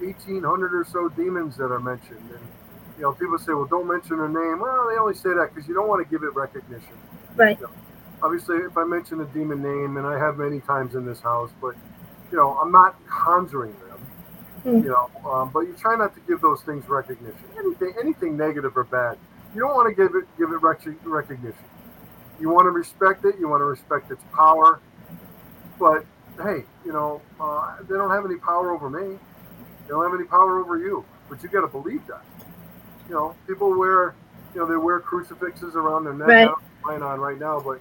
[0.00, 2.30] 1,800 or so demons that are mentioned.
[2.30, 2.48] And,
[2.96, 4.60] you know, people say, well, don't mention their name.
[4.60, 6.96] Well, they only say that because you don't want to give it recognition.
[7.36, 7.58] Right.
[8.22, 11.50] Obviously, if I mention a demon name, and I have many times in this house,
[11.60, 11.74] but,
[12.30, 13.98] you know, I'm not conjuring them.
[14.62, 14.82] Hmm.
[14.82, 17.44] You know, um, but you try not to give those things recognition.
[17.58, 19.16] Anything, anything negative or bad,
[19.54, 21.64] you don't want to give it give it rec- recognition.
[22.40, 23.36] You want to respect it.
[23.38, 24.80] You want to respect its power.
[25.78, 26.04] But
[26.42, 29.16] hey, you know, uh, they don't have any power over me.
[29.84, 31.04] They don't have any power over you.
[31.28, 32.22] But you got to believe that.
[33.08, 34.14] You know, people wear,
[34.54, 36.28] you know, they wear crucifixes around their neck.
[36.28, 36.48] Right.
[36.48, 37.80] I don't have on right now, but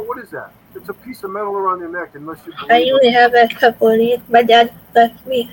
[0.00, 0.52] what is that?
[0.74, 3.48] It's a piece of metal around your neck, unless you I believe usually have a
[3.48, 4.18] couple of these.
[4.28, 5.50] My dad left me.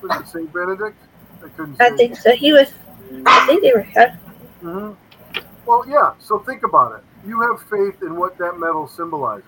[0.00, 0.96] Was it Saint Benedict?
[1.44, 1.80] I couldn't.
[1.80, 2.32] I think so.
[2.34, 2.72] He was.
[3.26, 3.82] I think they were.
[4.60, 4.92] hmm
[5.66, 6.12] Well, yeah.
[6.18, 7.04] So think about it.
[7.26, 9.44] You have faith in what that metal symbolizes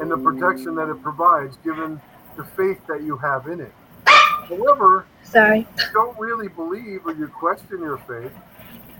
[0.00, 2.00] and the protection that it provides, given
[2.36, 3.72] the faith that you have in it.
[4.06, 5.60] However, Sorry.
[5.60, 8.32] you don't really believe or you question your faith,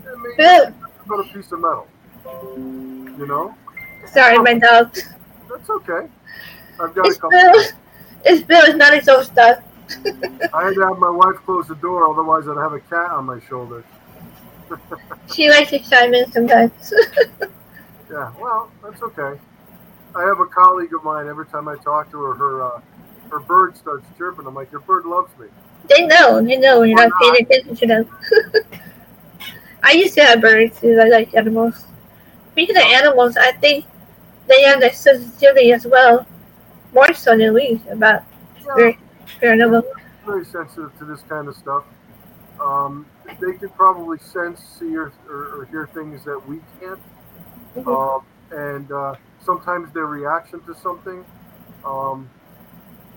[0.03, 0.73] then maybe Bill.
[1.07, 1.87] but a piece of metal.
[3.17, 3.55] You know,
[4.11, 4.93] Sorry, my dog.
[5.49, 6.07] that's okay.
[6.79, 7.29] I've got a It's couple.
[7.31, 7.63] Bill.
[8.25, 8.61] It's Bill.
[8.65, 9.59] It's not his own stuff.
[10.53, 13.25] I had to have my wife close the door, otherwise I'd have a cat on
[13.25, 13.83] my shoulder.
[15.33, 16.93] She likes to chime in sometimes.
[18.11, 19.39] Yeah, well, that's okay.
[20.15, 21.27] I have a colleague of mine.
[21.27, 22.81] Every time I talk to her, her uh,
[23.31, 24.45] her bird starts chirping.
[24.45, 25.47] I'm like, your bird loves me.
[25.89, 26.39] they know.
[26.39, 28.09] They know you're not paying attention to them.
[29.81, 30.99] I used to have birds too.
[31.01, 31.85] I like animals.
[32.51, 33.85] Speaking of animals, I think
[34.47, 36.25] they have that sensitivity as well,
[36.93, 38.23] more so than we about
[39.41, 39.83] paranormal.
[40.25, 41.83] very sensitive to this kind of stuff.
[42.61, 46.99] Um, they can probably sense, see, or, or, or hear things that we can't.
[47.75, 47.87] Mhm.
[47.87, 51.25] Um, and uh, sometimes their reaction to something,
[51.83, 52.29] um,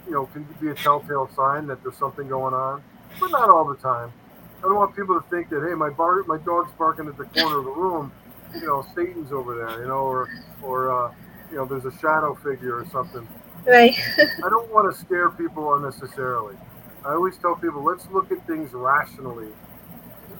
[0.06, 2.82] you know, can be a telltale sign that there's something going on,
[3.20, 4.12] but not all the time.
[4.58, 7.24] I don't want people to think that hey, my bar, my dog's barking at the
[7.24, 8.10] corner of the room,
[8.54, 10.28] you know, Satan's over there, you know, or
[10.62, 11.12] or uh,
[11.50, 13.28] you know, there's a shadow figure or something.
[13.66, 13.94] Right.
[14.18, 16.56] I don't want to scare people unnecessarily.
[17.04, 19.48] I always tell people let's look at things rationally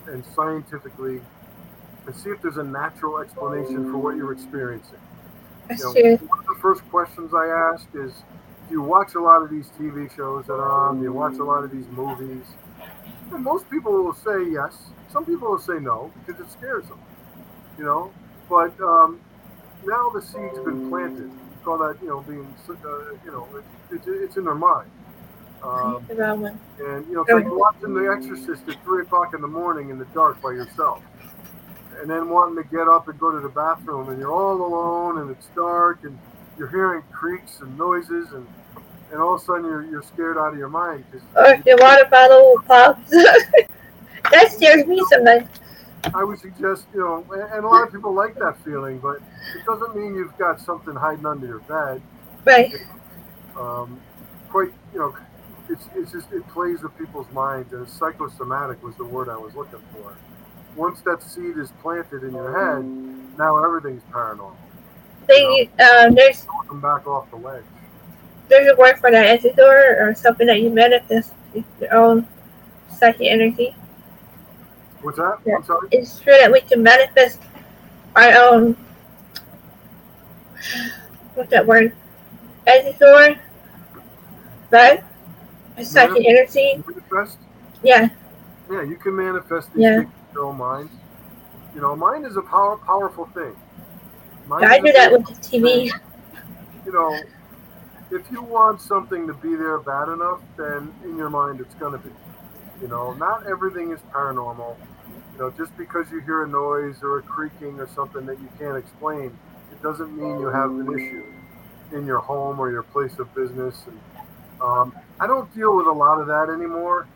[0.06, 1.20] and scientifically
[2.06, 4.98] and see if there's a natural explanation for what you're experiencing.
[5.68, 6.28] That's You know, true.
[6.28, 8.12] one of the first questions I ask is
[8.68, 10.98] Do you watch a lot of these TV shows that are on?
[10.98, 12.44] Do you watch a lot of these movies?
[13.32, 14.76] And most people will say yes.
[15.12, 16.98] Some people will say no because it scares them,
[17.78, 18.12] you know.
[18.48, 19.20] But um,
[19.84, 21.30] now the seeds have been planted.
[21.64, 22.74] Call that, you know, being, uh,
[23.24, 24.90] you know, it, it's it's in their mind.
[25.62, 26.06] Um,
[26.78, 29.98] and you know, it's like watching The Exorcist at three o'clock in the morning in
[29.98, 31.02] the dark by yourself,
[32.00, 35.18] and then wanting to get up and go to the bathroom, and you're all alone,
[35.18, 36.16] and it's dark, and
[36.56, 38.46] you're hearing creaks and noises, and
[39.10, 41.78] and all of a sudden you're you're scared out of your mind because Or your
[41.78, 43.10] water bottle pops.
[44.30, 45.48] that scares me sometimes.
[46.14, 49.64] I would suggest, you know, and, a lot of people like that feeling, but it
[49.66, 52.02] doesn't mean you've got something hiding under your bed.
[52.44, 52.72] Right.
[53.56, 54.00] um,
[54.48, 55.16] quite, you know,
[55.68, 59.54] it's, it's just, it plays with people's minds, and psychosomatic was the word I was
[59.54, 60.16] looking for.
[60.76, 62.84] Once that seed is planted in your head,
[63.38, 64.54] now everything's paranormal.
[65.26, 67.64] They, um, there's Come back off the ledge.
[68.48, 69.38] there's a word for that.
[69.38, 71.32] Is it or, or something that you manifest
[71.80, 72.28] your own
[72.96, 73.74] psychic energy.
[75.06, 75.38] What's that?
[75.46, 75.54] Yeah.
[75.58, 75.86] I'm sorry.
[75.92, 77.40] It's true that we can manifest
[78.16, 78.76] our own.
[81.34, 81.92] What's that word?
[82.66, 83.38] Ethor,
[84.72, 85.04] right?
[85.80, 86.82] Psychic energy.
[86.84, 87.38] Manifest.
[87.84, 88.08] Yeah,
[88.68, 89.98] Yeah, you can manifest these Yeah.
[89.98, 90.90] things in your own mind.
[91.72, 93.54] You know, mind is a power, powerful thing.
[94.48, 95.88] Mind I do that with the TV.
[95.88, 96.00] thing.
[96.84, 97.16] You know,
[98.10, 101.92] if you want something to be there bad enough, then in your mind it's going
[101.92, 102.10] to be.
[102.82, 104.74] You know, not everything is paranormal.
[105.36, 108.48] You know, just because you hear a noise or a creaking or something that you
[108.58, 109.36] can't explain,
[109.70, 111.24] it doesn't mean you have an issue
[111.92, 113.76] in your home or your place of business.
[113.86, 114.00] And
[114.62, 117.06] um, I don't deal with a lot of that anymore.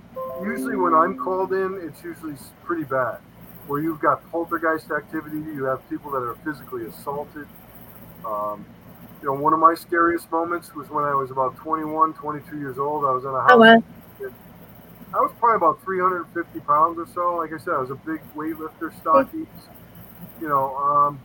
[0.43, 3.21] Usually, when I'm called in, it's usually pretty bad,
[3.67, 7.47] where you've got poltergeist activity, you have people that are physically assaulted.
[8.27, 8.67] Um,
[9.23, 12.79] you know, one of my scariest moments was when I was about 21, 22 years
[12.79, 13.07] old.
[13.07, 13.51] I was in a house.
[13.53, 13.83] Oh wow.
[15.13, 17.37] I was probably about 350 pounds or so.
[17.37, 19.47] Like I said, I was a big weightlifter, stocky,
[20.41, 21.21] you know, um,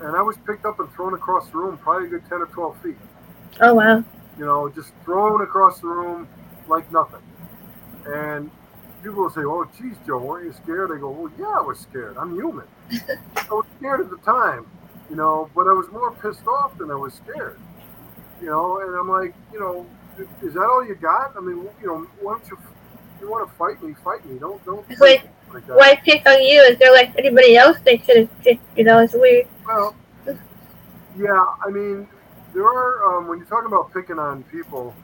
[0.00, 2.46] and I was picked up and thrown across the room, probably a good 10 or
[2.46, 2.96] 12 feet.
[3.60, 4.04] Oh wow.
[4.38, 6.28] You know, just thrown across the room
[6.68, 7.22] like nothing.
[8.06, 8.50] And
[9.02, 11.78] people will say, "Oh, geez, Joe, weren't you scared?" I go, "Well, yeah, I was
[11.78, 12.16] scared.
[12.16, 12.66] I'm human.
[12.90, 14.66] I was scared at the time,
[15.10, 17.58] you know, but I was more pissed off than I was scared.
[18.40, 19.86] You know, and I'm like, you know,
[20.42, 21.36] is that all you got?
[21.36, 22.58] I mean, you know, why don't you?
[23.20, 23.94] You want to fight me?
[24.04, 24.38] Fight me.
[24.38, 25.28] Don't don't like.
[25.66, 26.60] Why pick on you?
[26.62, 28.78] Is there like anybody else they should have picked?
[28.78, 29.46] You know, it's weird.
[29.66, 29.94] Well,
[31.16, 32.06] yeah, I mean,
[32.54, 34.94] there are, um, when you're talking about picking on people,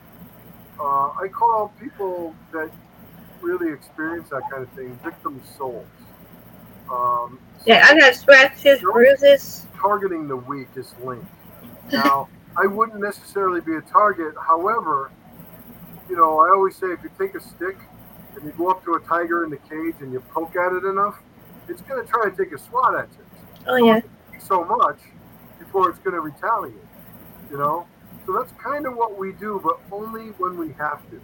[0.78, 2.70] uh, I call people that
[3.40, 5.86] really experience that kind of thing victim souls.
[6.90, 9.66] Um, Yeah, I've got scratches, bruises.
[9.80, 11.24] targeting the weakest link.
[11.92, 14.34] Now, I wouldn't necessarily be a target.
[14.40, 15.10] However,
[16.08, 17.76] you know, I always say if you take a stick
[18.36, 20.84] and you go up to a tiger in the cage and you poke at it
[20.84, 21.18] enough,
[21.68, 23.24] it's going to try and take a swat at you.
[23.66, 24.00] Oh yeah.
[24.38, 24.98] so much
[25.58, 26.76] before it's going to retaliate.
[27.50, 27.86] You know,
[28.26, 31.20] so that's kind of what we do, but only when we have to.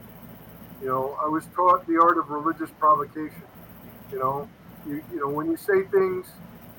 [0.81, 3.42] You know, I was taught the art of religious provocation.
[4.12, 4.49] You know,
[4.87, 6.27] you, you know when you say things,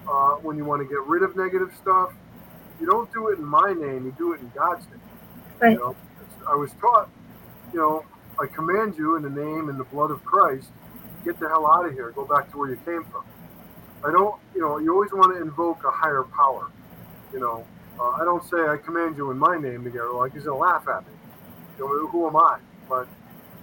[0.09, 2.11] uh, when you want to get rid of negative stuff,
[2.79, 4.05] you don't do it in my name.
[4.05, 5.01] You do it in God's name.
[5.59, 5.71] Right.
[5.73, 5.95] You know,
[6.47, 7.09] I was taught.
[7.73, 8.05] You know,
[8.41, 10.69] I command you in the name and the blood of Christ,
[11.23, 12.09] get the hell out of here.
[12.11, 13.23] Go back to where you came from.
[14.03, 16.71] I don't, you know, you always want to invoke a higher power.
[17.31, 17.65] You know,
[17.99, 20.57] uh, I don't say I command you in my name to get like he's gonna
[20.57, 21.13] laugh at me.
[21.77, 22.57] You know, who am I?
[22.89, 23.07] But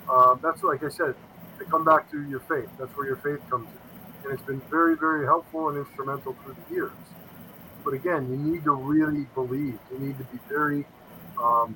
[0.08, 1.14] uh, that's like I said,
[1.60, 2.68] I come back to your faith.
[2.78, 6.54] That's where your faith comes in, and it's been very, very helpful and instrumental through
[6.68, 6.92] the years.
[7.84, 9.78] But again, you need to really believe.
[9.90, 10.86] You need to be very
[11.42, 11.74] um,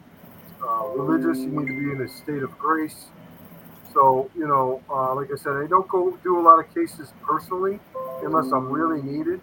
[0.67, 1.39] uh, religious.
[1.39, 3.07] You need to be in a state of grace.
[3.93, 7.13] So, you know, uh, like I said, I don't go do a lot of cases
[7.23, 7.79] personally
[8.23, 9.41] unless I'm really needed.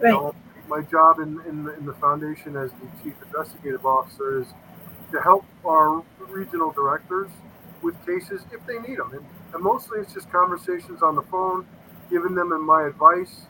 [0.00, 0.12] You Right.
[0.12, 0.34] know,
[0.68, 4.48] my job in, in, the, in the foundation as the chief investigative officer is
[5.12, 7.30] to help our regional directors
[7.82, 9.12] with cases if they need them.
[9.12, 11.66] And, and mostly it's just conversations on the phone,
[12.10, 13.46] giving them my advice.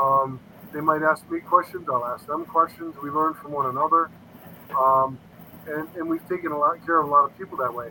[0.00, 0.40] Um,
[0.72, 2.94] they might ask me questions, I'll ask them questions.
[3.02, 4.10] We learn from one another.
[4.76, 5.18] Um,
[5.66, 7.90] and, and we've taken a lot care of a lot of people that way.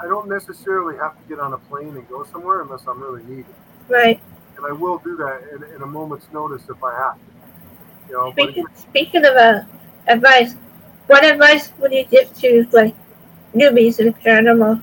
[0.00, 3.22] I don't necessarily have to get on a plane and go somewhere unless I'm really
[3.24, 3.54] needed.
[3.88, 4.20] Right.
[4.56, 8.08] And I will do that in, in a moment's notice if I have to.
[8.08, 9.62] You know, Speaking, speaking of uh,
[10.06, 10.54] advice,
[11.06, 12.94] what advice would you give to like
[13.54, 14.82] newbies in paranormal?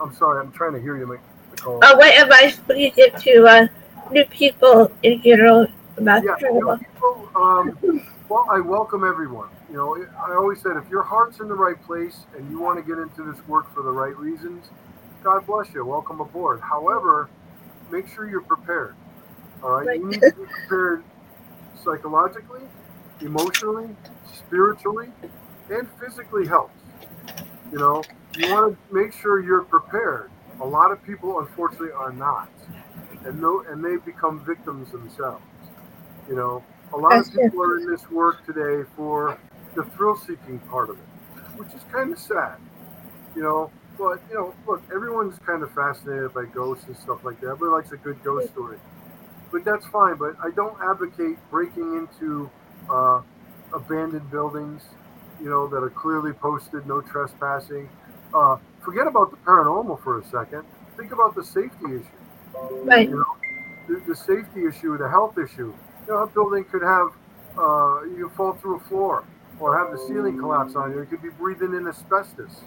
[0.00, 1.18] I'm sorry, I'm trying to hear you,
[1.50, 1.84] Nicole.
[1.84, 3.66] Uh, what advice would you give to uh,
[4.10, 5.66] new people in general
[5.96, 6.78] about yeah, the you know, paranormal?
[6.78, 9.48] people, um, well, I welcome everyone.
[9.74, 12.78] You know, I always said if your heart's in the right place and you want
[12.78, 14.66] to get into this work for the right reasons,
[15.24, 15.84] God bless you.
[15.84, 16.60] Welcome aboard.
[16.60, 17.28] However,
[17.90, 18.94] make sure you're prepared.
[19.64, 19.98] All right, Right.
[19.98, 21.02] you need to be prepared
[21.74, 22.60] psychologically,
[23.20, 23.96] emotionally,
[24.32, 25.08] spiritually,
[25.68, 26.80] and physically helps.
[27.72, 28.04] You know,
[28.36, 30.30] you want to make sure you're prepared.
[30.60, 32.48] A lot of people, unfortunately, are not,
[33.24, 35.42] and no, and they become victims themselves.
[36.28, 39.36] You know, a lot of people are in this work today for
[39.74, 41.04] the thrill-seeking part of it,
[41.56, 42.56] which is kind of sad.
[43.34, 47.40] You know, but you know, look, everyone's kind of fascinated by ghosts and stuff like
[47.40, 47.48] that.
[47.48, 48.78] Everybody likes a good ghost story,
[49.52, 50.16] but that's fine.
[50.16, 52.50] But I don't advocate breaking into
[52.90, 53.22] uh,
[53.72, 54.82] abandoned buildings,
[55.40, 57.88] you know, that are clearly posted, no trespassing.
[58.32, 60.64] Uh, forget about the paranormal for a second.
[60.96, 62.04] Think about the safety issue.
[62.82, 63.08] Right.
[63.08, 63.36] You know,
[63.88, 65.74] the, the safety issue, the health issue.
[66.06, 67.08] You know, a building could have
[67.58, 69.24] uh, you fall through a floor
[69.60, 71.00] or have the ceiling collapse on you.
[71.00, 72.62] You could be breathing in asbestos.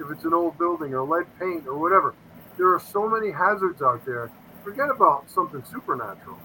[0.00, 2.14] if it's an old building or lead paint or whatever.
[2.56, 4.30] There are so many hazards out there.
[4.64, 6.38] Forget about something supernatural,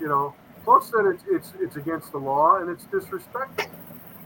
[0.00, 0.34] you know.
[0.64, 3.70] Plus, that it's it's it's against the law and it's disrespectful.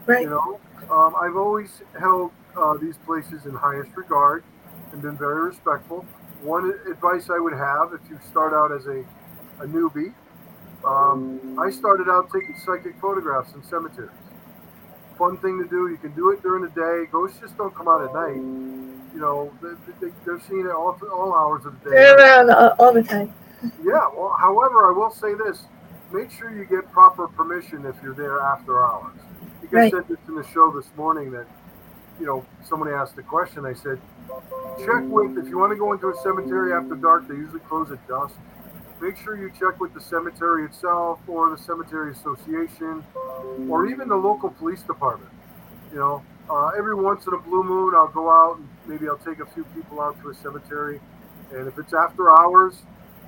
[0.05, 0.23] Right.
[0.23, 0.59] You know,
[0.91, 4.43] um, I've always held uh, these places in highest regard
[4.91, 6.05] and been very respectful.
[6.41, 9.03] One advice I would have if you start out as a,
[9.63, 10.13] a newbie,
[10.85, 14.11] um, I started out taking psychic photographs in cemeteries.
[15.17, 15.87] Fun thing to do.
[15.87, 17.09] You can do it during the day.
[17.11, 18.35] Ghosts just don't come out at night.
[18.35, 21.95] You know, they, they, are seeing it all, all hours of the day.
[21.95, 22.49] They're around
[22.79, 23.33] all the time.
[23.83, 24.09] Yeah.
[24.13, 25.63] Well, however, I will say this:
[26.11, 29.15] make sure you get proper permission if you're there after hours.
[29.61, 29.91] You can right.
[29.91, 31.47] said this in the show this morning that
[32.19, 33.65] you know somebody asked a question.
[33.65, 34.01] I said,
[34.79, 37.27] check with if you want to go into a cemetery after dark.
[37.27, 38.35] They usually close at dusk.
[39.05, 43.03] Make sure you check with the cemetery itself or the cemetery association
[43.69, 45.31] or even the local police department.
[45.91, 49.19] You know, uh, every once in a blue moon, I'll go out and maybe I'll
[49.19, 50.99] take a few people out to a cemetery.
[51.53, 52.81] And if it's after hours,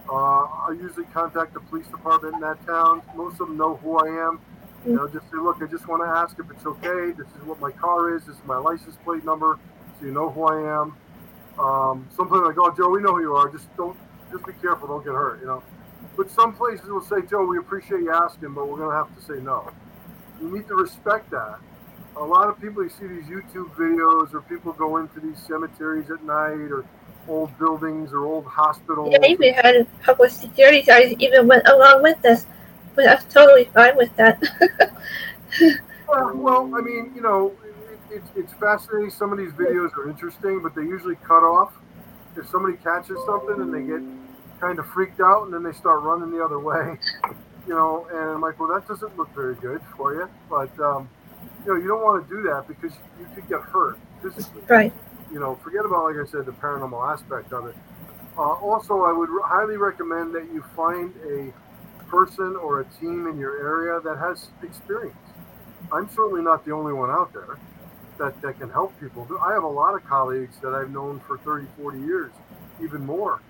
[0.10, 3.04] uh, I usually contact the police department in that town.
[3.16, 4.40] Most of them know who I am.
[4.84, 7.12] You know, just say, look, I just want to ask if it's okay.
[7.12, 8.26] This is what my car is.
[8.26, 9.60] This is my license plate number,
[10.00, 10.96] so you know who I am.
[11.60, 13.48] Um, sometimes like, oh, Joe, we know who you are.
[13.52, 13.96] Just don't,
[14.32, 14.88] just be careful.
[14.88, 15.40] Don't get hurt.
[15.42, 15.64] You know.
[16.16, 19.16] But some places will say, Joe, we appreciate you asking, but we're going to have
[19.16, 19.72] to say no.
[20.42, 21.60] You need to respect that.
[22.16, 26.10] A lot of people, you see these YouTube videos, or people go into these cemeteries
[26.10, 26.86] at night, or
[27.28, 29.10] old buildings, or old hospitals.
[29.12, 32.48] Yeah, even had a couple of security guards even went along with us,
[32.96, 34.42] but I was totally fine with that.
[36.08, 37.54] well, well, I mean, you know,
[38.10, 39.12] it's, it's fascinating.
[39.12, 41.74] Some of these videos are interesting, but they usually cut off.
[42.38, 44.02] If somebody catches something and they get
[44.60, 46.98] kind of freaked out and then they start running the other way,
[47.68, 50.30] you know, and I'm like, well, that doesn't look very good for you.
[50.50, 51.10] But, um,
[51.66, 54.62] you know, you don't want to do that because you could get hurt physically.
[54.68, 54.94] Right.
[55.32, 57.76] You know, forget about, like I said, the paranormal aspect of it.
[58.38, 61.52] Uh, also, I would highly recommend that you find a
[62.08, 65.18] person or a team in your area that has experience.
[65.92, 67.58] I'm certainly not the only one out there
[68.18, 69.28] that, that can help people.
[69.42, 72.32] I have a lot of colleagues that I've known for 30, 40 years,
[72.84, 73.42] even more,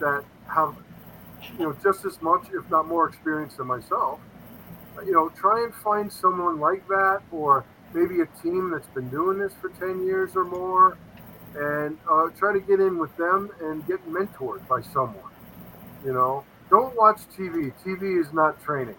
[0.00, 0.74] that have,
[1.58, 4.20] you know, just as much, if not more experience than myself.
[5.04, 7.64] You know, try and find someone like that or
[7.94, 10.96] maybe a team that's been doing this for 10 years or more
[11.54, 15.30] and uh, try to get in with them and get mentored by someone.
[16.04, 17.72] You know, don't watch TV.
[17.84, 18.96] TV is not training.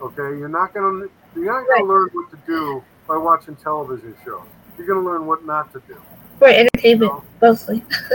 [0.00, 1.84] Okay, you're not gonna you're not gonna right.
[1.84, 4.46] learn what to do by watching television shows.
[4.76, 6.00] You're going to learn what not to do.
[6.38, 7.24] For entertainment, you know?
[7.40, 7.84] mostly.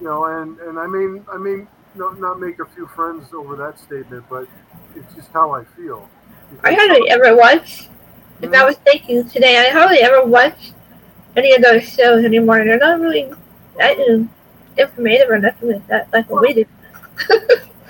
[0.00, 3.56] you know, and and I mean, I mean, not not make a few friends over
[3.56, 4.46] that statement, but
[4.94, 6.08] it's just how I feel.
[6.62, 7.88] I hardly ever watch.
[8.40, 10.72] If I was thinking today, I hardly ever watch
[11.36, 12.64] any of those shows anymore.
[12.64, 13.32] They're not really
[13.76, 13.98] that
[14.76, 16.64] informative or nothing like that, like what well, we do.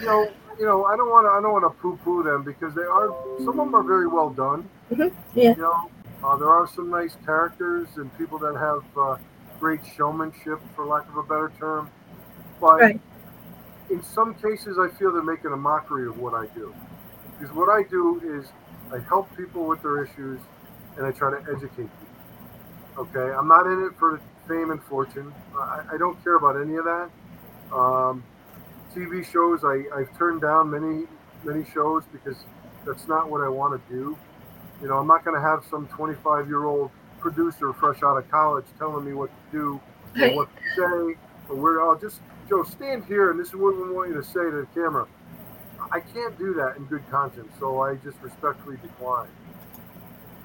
[0.00, 2.74] you know, you know, I don't want to, I don't want to poo-poo them because
[2.74, 4.68] they are, some of them are very well done.
[4.90, 5.38] Mm-hmm.
[5.38, 5.54] Yeah.
[5.56, 5.90] You know,
[6.24, 9.16] uh, there are some nice characters and people that have uh,
[9.60, 11.90] great showmanship, for lack of a better term.
[12.60, 13.00] But right.
[13.90, 16.74] in some cases, I feel they're making a mockery of what I do.
[17.38, 18.48] Because what I do is
[18.92, 20.40] I help people with their issues
[20.96, 22.08] and I try to educate people.
[22.98, 25.32] Okay, I'm not in it for fame and fortune.
[25.56, 27.10] I, I don't care about any of that.
[27.72, 28.24] Um,
[28.94, 31.06] TV shows, I, I've turned down many,
[31.44, 32.36] many shows because
[32.84, 34.18] that's not what I want to do.
[34.80, 38.30] You know, I'm not going to have some 25 year old producer fresh out of
[38.30, 39.80] college telling me what to do
[40.22, 41.18] or what to say
[41.48, 41.82] or where.
[41.82, 44.56] I'll just Joe stand here and this is what we want you to say to
[44.60, 45.06] the camera.
[45.90, 49.28] I can't do that in good conscience, so I just respectfully decline.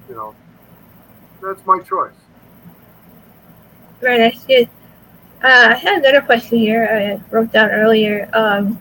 [0.08, 0.34] You know,
[1.42, 2.14] that's my choice.
[4.00, 4.68] Right, that's good.
[5.42, 8.28] Uh, I had another question here I wrote down earlier.
[8.32, 8.80] Um,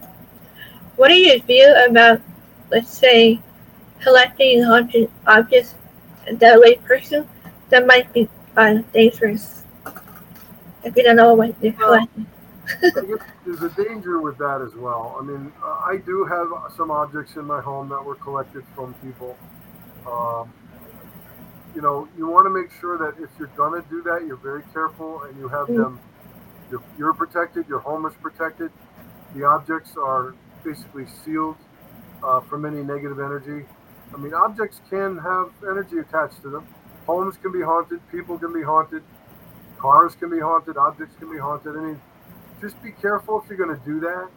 [0.95, 2.22] what do you view about,
[2.72, 3.41] let's say,
[4.04, 4.64] collecting
[5.28, 5.76] objects
[6.32, 7.28] that way person
[7.70, 9.64] that might be uh, dangerous
[10.84, 12.28] if you don't know what they're collecting.
[13.45, 15.18] there's a danger with that as well.
[15.20, 18.93] I mean, uh, I do have some objects in my home that were collected from
[18.95, 19.38] people.
[20.08, 20.51] Um,
[21.76, 24.38] you know, you want to make sure that if you're going to do that, you're
[24.38, 25.82] very careful and you have mm-hmm.
[25.82, 25.99] them,
[26.70, 28.72] you're, you're protected, your home is protected.
[29.36, 31.58] The objects are basically sealed
[32.24, 33.66] uh, from any negative energy.
[34.14, 36.68] I mean, objects can have energy attached to them.
[37.05, 39.03] Homes can be haunted, people can be haunted,
[39.78, 41.76] cars can be haunted, objects can be haunted.
[41.76, 42.01] I mean,
[42.61, 44.30] just be careful if you're going to do that.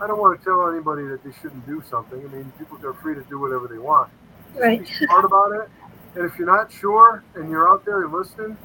[0.00, 2.18] I don't want to tell anybody that they shouldn't do something.
[2.18, 4.10] I mean, people are free to do whatever they want.
[4.52, 4.80] Just right.
[4.80, 5.68] Be smart about it.
[6.14, 8.56] And if you're not sure and you're out there and listening,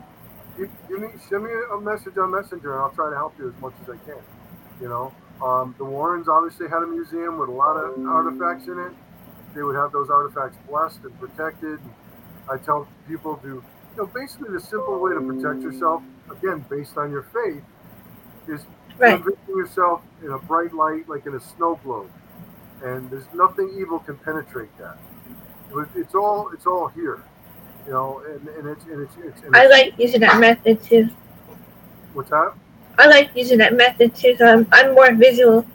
[0.57, 3.49] you, you need, send me a message on Messenger, and I'll try to help you
[3.49, 4.21] as much as I can.
[4.81, 8.79] You know, um, the Warrens obviously had a museum with a lot of artifacts in
[8.79, 8.93] it.
[9.55, 11.79] They would have those artifacts blessed and protected.
[12.49, 13.63] I tell people to, you
[13.97, 17.63] know, basically the simple way to protect yourself, again, based on your faith,
[18.47, 18.65] is
[18.97, 19.13] Right.
[19.15, 22.09] envision yourself in a bright light, like in a snow globe,
[22.83, 24.97] and there's nothing evil can penetrate that.
[25.95, 27.23] It's all, it's all here,
[27.87, 30.83] you know, and, and it's, and it's, it's, and I it's like using that method
[30.83, 31.09] too.
[32.13, 32.53] what's that?
[32.97, 34.35] I like using that method too.
[34.37, 35.65] So I'm, I'm more visual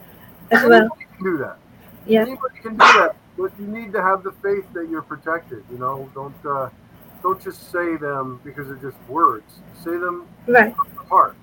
[0.50, 0.72] as well.
[0.82, 1.58] Anybody can do that.
[2.06, 2.22] Yeah.
[2.22, 5.64] Anybody can do that, but you need to have the faith that you're protected.
[5.70, 6.70] You know, don't uh,
[7.22, 9.60] don't just say them because they're just words.
[9.84, 10.74] Say them Right.
[10.76, 11.36] from your heart,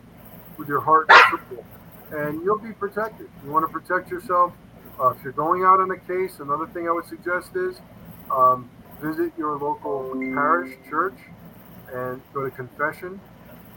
[0.58, 1.10] with your heart
[2.12, 3.28] and you'll be protected.
[3.44, 4.54] You want to protect yourself.
[5.00, 7.80] Uh, if you're going out on a case, another thing I would suggest is
[8.30, 8.70] um,
[9.02, 11.18] visit your local parish church
[11.92, 13.20] and go to confession.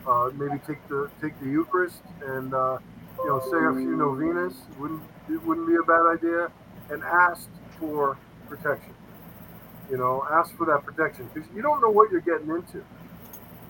[0.06, 2.78] Uh, maybe take the take the Eucharist and uh,
[3.18, 4.54] you know say a few novenas.
[4.78, 6.50] Wouldn't it wouldn't be a bad idea.
[6.90, 7.48] And ask
[7.78, 8.18] for
[8.48, 8.94] protection.
[9.90, 12.84] You know, ask for that protection because you don't know what you're getting into.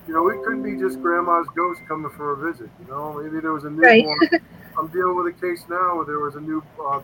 [0.06, 2.70] You know, it could be just grandma's ghost coming for a visit.
[2.80, 4.04] You know, maybe there was a Right.
[4.04, 4.18] newborn.
[4.78, 7.00] I'm dealing with a case now where there was a new uh,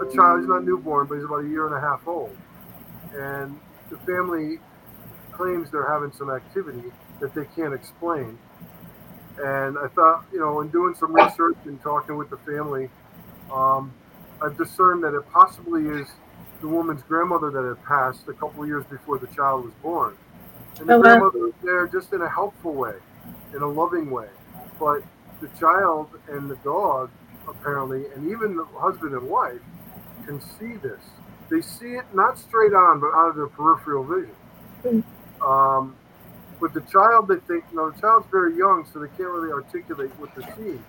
[0.00, 0.40] a child.
[0.40, 2.36] He's not newborn, but he's about a year and a half old,
[3.12, 4.58] and the family
[5.32, 8.38] claims they're having some activity that they can't explain.
[9.38, 12.90] And I thought, you know, in doing some research and talking with the family,
[13.52, 13.94] um,
[14.42, 16.08] I've discerned that it possibly is
[16.60, 20.16] the woman's grandmother that had passed a couple of years before the child was born.
[20.80, 22.96] And the Oh, grandmother was there just in a helpful way,
[23.54, 24.28] in a loving way.
[24.78, 25.02] But
[25.40, 27.10] the child and the dog,
[27.48, 29.60] apparently, and even the husband and wife,
[30.26, 31.00] can see this.
[31.50, 34.36] They see it not straight on, but out of their peripheral vision.
[35.44, 35.96] Um,
[36.60, 39.52] with the child, they think, you know, the child's very young, so they can't really
[39.52, 40.84] articulate what they're seeing.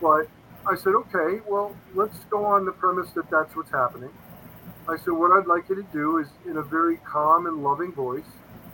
[0.00, 0.28] But
[0.66, 4.10] I said, okay, well, let's go on the premise that that's what's happening.
[4.88, 7.92] I said, what I'd like you to do is, in a very calm and loving
[7.92, 8.24] voice,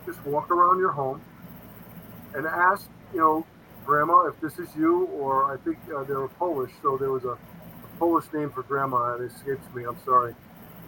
[0.07, 1.21] just walk around your home
[2.35, 3.47] and ask, you know,
[3.85, 7.25] Grandma, if this is you, or I think uh, they were Polish, so there was
[7.25, 7.39] a, a
[7.99, 9.15] Polish name for Grandma.
[9.15, 9.85] and It escapes me.
[9.85, 10.35] I'm sorry.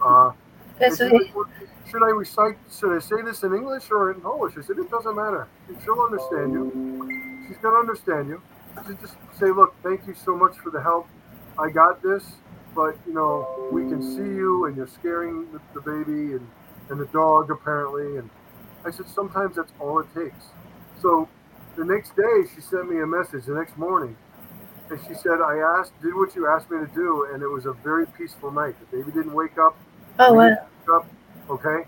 [0.04, 0.32] Uh,
[0.78, 1.10] That's she's
[1.90, 2.56] Should I recite?
[2.76, 4.54] Should I say this in English or in Polish?
[4.58, 5.46] I said it doesn't matter.
[5.84, 7.44] She'll understand you.
[7.48, 8.42] She's gonna understand you.
[8.86, 11.08] She just say, look, thank you so much for the help.
[11.58, 12.24] I got this,
[12.78, 16.46] but you know we can see you, and you're scaring the, the baby and
[16.90, 18.18] and the dog apparently.
[18.18, 18.30] And
[18.86, 20.44] I said sometimes that's all it takes.
[21.02, 21.30] So
[21.76, 23.46] the next day she sent me a message.
[23.46, 24.16] The next morning.
[24.90, 27.66] And she said, I asked, did what you asked me to do, and it was
[27.66, 28.74] a very peaceful night.
[28.80, 29.78] The baby didn't wake up
[30.18, 30.56] Oh wow.
[30.94, 31.06] up,
[31.50, 31.84] okay.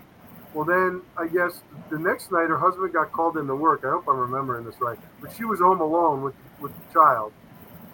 [0.53, 3.81] Well, then I guess the next night her husband got called into work.
[3.85, 4.97] I hope I'm remembering this right.
[5.21, 7.33] But she was home alone with with the child,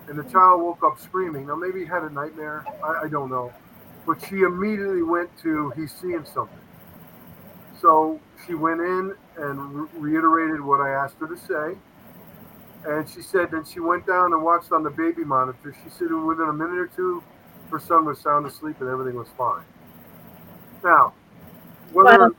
[0.08, 1.48] and the child woke up screaming.
[1.48, 2.68] Now maybe he had a nightmare.
[2.84, 3.54] I, I don't know,
[4.06, 6.60] but she immediately went to he's seeing something.
[7.80, 11.78] So she went in and re- reiterated what I asked her to say.
[12.86, 15.76] And she said, then she went down and watched on the baby monitor.
[15.84, 17.24] She said within a minute or two,
[17.72, 19.64] her son was sound asleep and everything was fine.
[20.84, 21.14] Now,
[21.92, 22.32] whether Wow.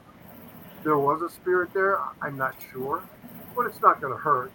[0.84, 3.02] there was a spirit there, I'm not sure,
[3.56, 4.52] but it's not going to hurt.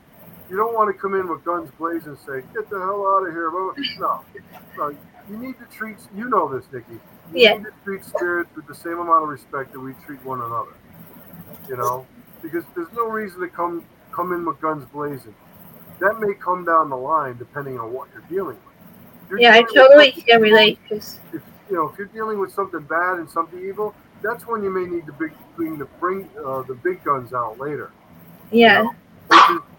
[0.54, 3.26] You don't want to come in with guns blazing and say, "Get the hell out
[3.26, 4.22] of here!" Well, No,
[4.78, 4.96] no.
[5.28, 5.98] You need to treat.
[6.16, 6.94] You know this, Nikki.
[6.94, 7.00] You
[7.34, 7.54] Yeah.
[7.56, 10.74] need to treat spirits with the same amount of respect that we treat one another.
[11.68, 12.06] You know,
[12.44, 15.34] because there's no reason to come come in with guns blazing.
[16.00, 18.76] That may come down the line depending on what you're dealing with.
[19.32, 22.38] You're Yeah, I dealing with totally can relate because if you know if you're dealing
[22.40, 25.86] with something bad and something evil, that's when you may need to big, bring the
[26.00, 27.90] bring uh, the big guns out later.
[28.52, 28.96] yeah, You know,
[29.30, 29.73] which is what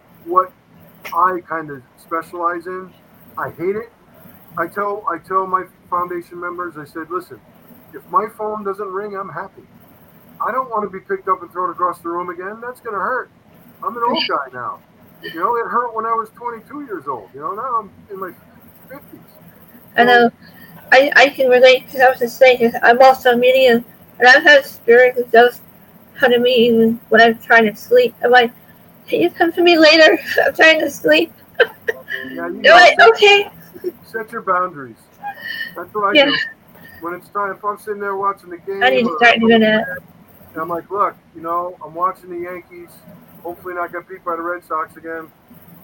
[1.15, 2.93] I kind of specialize in.
[3.39, 3.93] I hate it.
[4.57, 6.77] I tell I tell my foundation members.
[6.77, 7.41] I said, listen,
[7.93, 9.63] if my phone doesn't ring, I'm happy.
[10.41, 12.61] I don't want to be picked up and thrown across the room again.
[12.61, 13.31] That's going to hurt.
[13.83, 14.81] I'm an old guy now.
[15.23, 17.31] You know, it hurt when I was 22 years old.
[17.33, 18.33] You know, now I'm in my
[18.91, 19.01] 50s.
[19.97, 20.31] I know.
[20.93, 23.85] I I can relate because I was just saying I'm also a medium
[24.19, 25.63] and I've had and ghosts
[26.15, 28.15] come to me even when I'm trying to sleep.
[28.23, 28.53] I'm like,
[29.07, 30.19] can you come to me later?
[30.45, 31.33] I'm trying to sleep.
[31.61, 33.49] Yeah, you know, like, okay.
[34.05, 34.97] set your boundaries.
[35.77, 36.27] That's what I Yeah.
[36.27, 36.39] do.
[37.01, 39.61] When it's time, if I'm sitting there watching the game, I need to start doing
[39.61, 39.87] that.
[40.53, 42.91] and I'm like, look, you know, I'm watching the Yankees.
[43.43, 45.31] Hopefully, not get beat by the Red Sox again.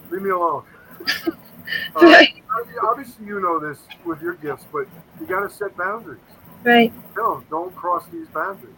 [0.09, 0.63] Leave me alone.
[1.95, 2.23] Uh,
[2.83, 4.87] obviously, you know this with your gifts, but
[5.19, 6.19] you got to set boundaries.
[6.63, 6.91] right.
[7.15, 8.73] Them, don't cross these boundaries.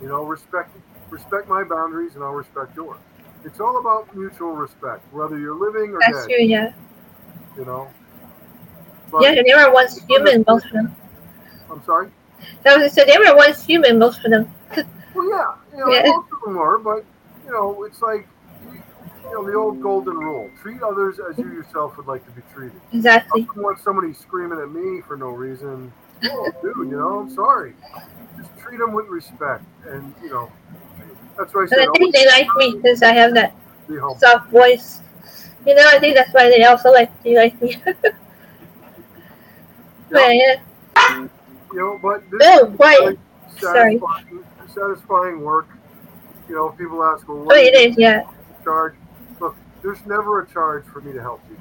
[0.00, 0.70] You know, respect
[1.10, 2.98] respect my boundaries, and I'll respect yours.
[3.44, 6.34] It's all about mutual respect, whether you're living or That's dead.
[6.34, 6.72] true, yeah.
[7.56, 7.88] You know.
[9.20, 10.96] yeah, they were once human, most of them.
[11.70, 12.10] I'm sorry.
[12.62, 14.50] That was said they were once human, most of them.
[15.14, 16.02] Well, yeah, you know, Yeah.
[16.06, 17.04] most of them were, but
[17.46, 18.26] you know, it's like
[18.72, 22.42] you know the old golden rule: treat others as you yourself would like to be
[22.52, 22.80] treated.
[22.92, 23.42] Exactly.
[23.42, 25.92] I don't want somebody screaming at me for no reason.
[26.24, 27.74] Oh, dude, you know, I'm sorry.
[28.38, 30.50] Just treat them with respect, and you know,
[31.36, 33.54] that's why I And I think they like me because I have that
[34.18, 35.00] soft voice.
[35.66, 37.76] You know, I think that's why they also like they like me.
[40.10, 40.56] but yeah.
[41.72, 43.00] You know, but this Oh, quiet.
[43.00, 43.18] really
[43.58, 44.00] Sorry.
[44.00, 45.66] satisfying, satisfying work.
[46.48, 48.24] You know, people ask, well, Oh, what do it is, yeah.
[48.62, 48.94] charge?
[49.40, 51.56] Look, there's never a charge for me to help you.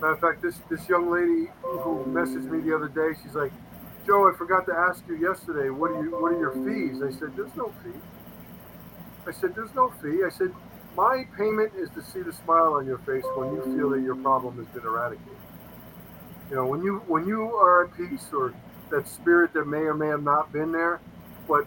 [0.00, 3.52] Matter of fact, this this young lady who messaged me the other day, she's like,
[4.04, 5.70] Joe, I forgot to ask you yesterday.
[5.70, 6.10] What are you?
[6.10, 7.00] What are your fees?
[7.02, 7.90] I said, there's no fee.
[9.26, 10.22] I said, there's no fee.
[10.24, 10.52] I said,
[10.96, 14.16] my payment is to see the smile on your face when you feel that your
[14.16, 15.36] problem has been eradicated.
[16.50, 18.52] You know, when you when you are at peace or
[18.90, 21.00] that spirit that may or may have not been there,
[21.48, 21.66] but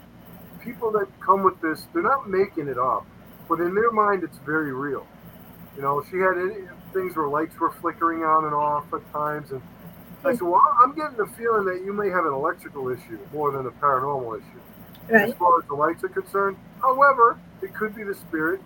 [0.64, 3.06] people that come with this, they're not making it up,
[3.50, 5.08] but in their mind, it's very real.
[5.76, 9.52] You know, she had any, things where lights were flickering on and off at times,
[9.52, 9.62] and
[10.24, 13.52] I said, "Well, I'm getting the feeling that you may have an electrical issue more
[13.52, 14.62] than a paranormal issue,
[15.10, 16.58] as far as the lights are concerned.
[16.82, 18.62] However, it could be the spirit,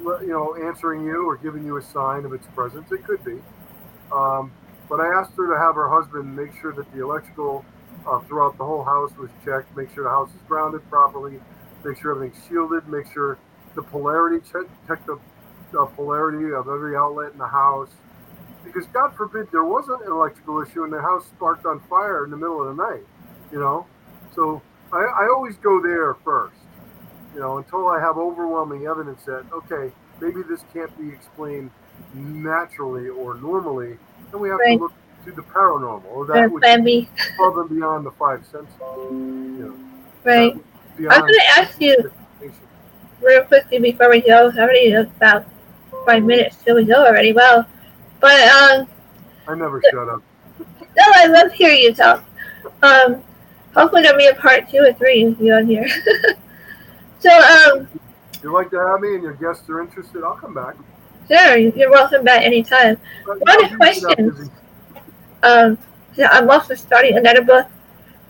[0.00, 2.90] you know, answering you or giving you a sign of its presence.
[2.92, 3.40] It could be."
[4.12, 4.52] Um,
[4.88, 7.64] but I asked her to have her husband make sure that the electrical
[8.06, 11.40] uh, throughout the whole house was checked, make sure the house is grounded properly,
[11.84, 13.38] make sure everything's shielded, make sure
[13.74, 15.18] the polarity check, check the,
[15.72, 17.90] the polarity of every outlet in the house.
[18.64, 22.30] Because God forbid there wasn't an electrical issue and the house sparked on fire in
[22.30, 23.04] the middle of the night,
[23.52, 23.86] you know.
[24.34, 24.62] So
[24.92, 26.56] I, I always go there first,
[27.34, 31.70] you know, until I have overwhelming evidence that okay, maybe this can't be explained
[32.14, 33.96] naturally or normally,
[34.32, 34.78] then we have Right.
[34.78, 34.92] to look
[35.24, 37.06] to the paranormal or that plan is
[37.38, 38.76] above and beyond the five senses.
[39.08, 39.76] You know,
[40.24, 40.54] Right.
[41.10, 41.96] I'm gonna ask you
[43.20, 44.50] real quickly before we go.
[44.50, 45.46] Already about
[46.04, 47.32] five minutes till we go already.
[47.32, 47.66] Well,
[48.20, 48.88] but um,
[49.48, 50.22] I never shut up.
[50.58, 52.24] no, I love hearing you talk.
[52.82, 53.22] Um,
[53.76, 55.86] hopefully there'll be a part two or three of you on here.
[57.20, 57.88] so um,
[58.34, 60.74] If you'd like to have me and your guests are interested, I'll come back.
[61.28, 62.96] sure, you're welcome back anytime.
[63.26, 64.50] But What I'm a usually not question.
[65.42, 65.78] Um,
[66.14, 67.66] yeah, I'm also starting another book.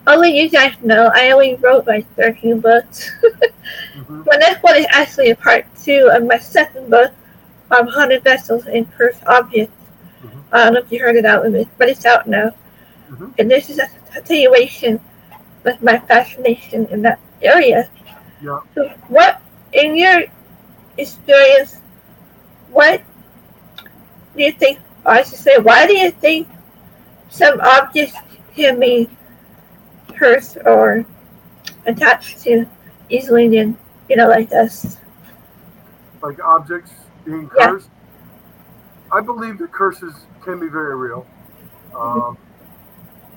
[0.09, 3.11] Only you guys know, I only wrote like 13 books.
[3.97, 4.25] Mhm.
[4.25, 7.11] But this one is actually a part two of my second book,
[7.71, 9.73] um, Haunted Vessels and Cursed Objects.
[10.23, 10.31] Mhm.
[10.53, 12.53] I don't know if you heard of that one, but it's out now.
[13.11, 13.33] Mhm.
[13.39, 15.01] And this is a continuation
[15.67, 17.91] with my fascination in that area.
[18.41, 18.61] Yeah.
[18.75, 19.43] So what,
[19.73, 20.23] in your
[20.97, 21.81] experience,
[22.71, 23.03] what
[24.37, 26.49] do you think, I should say, why do you think
[27.29, 28.17] some objects
[28.55, 29.11] can be
[30.14, 31.05] cursed or
[31.85, 32.64] attached to
[33.11, 33.77] easily than,
[34.09, 34.99] you know, like this?
[36.23, 36.93] Like objects
[37.25, 37.89] being cursed?
[37.91, 39.19] Yeah.
[39.19, 41.27] I believe that curses can be very real.
[41.95, 42.39] Um,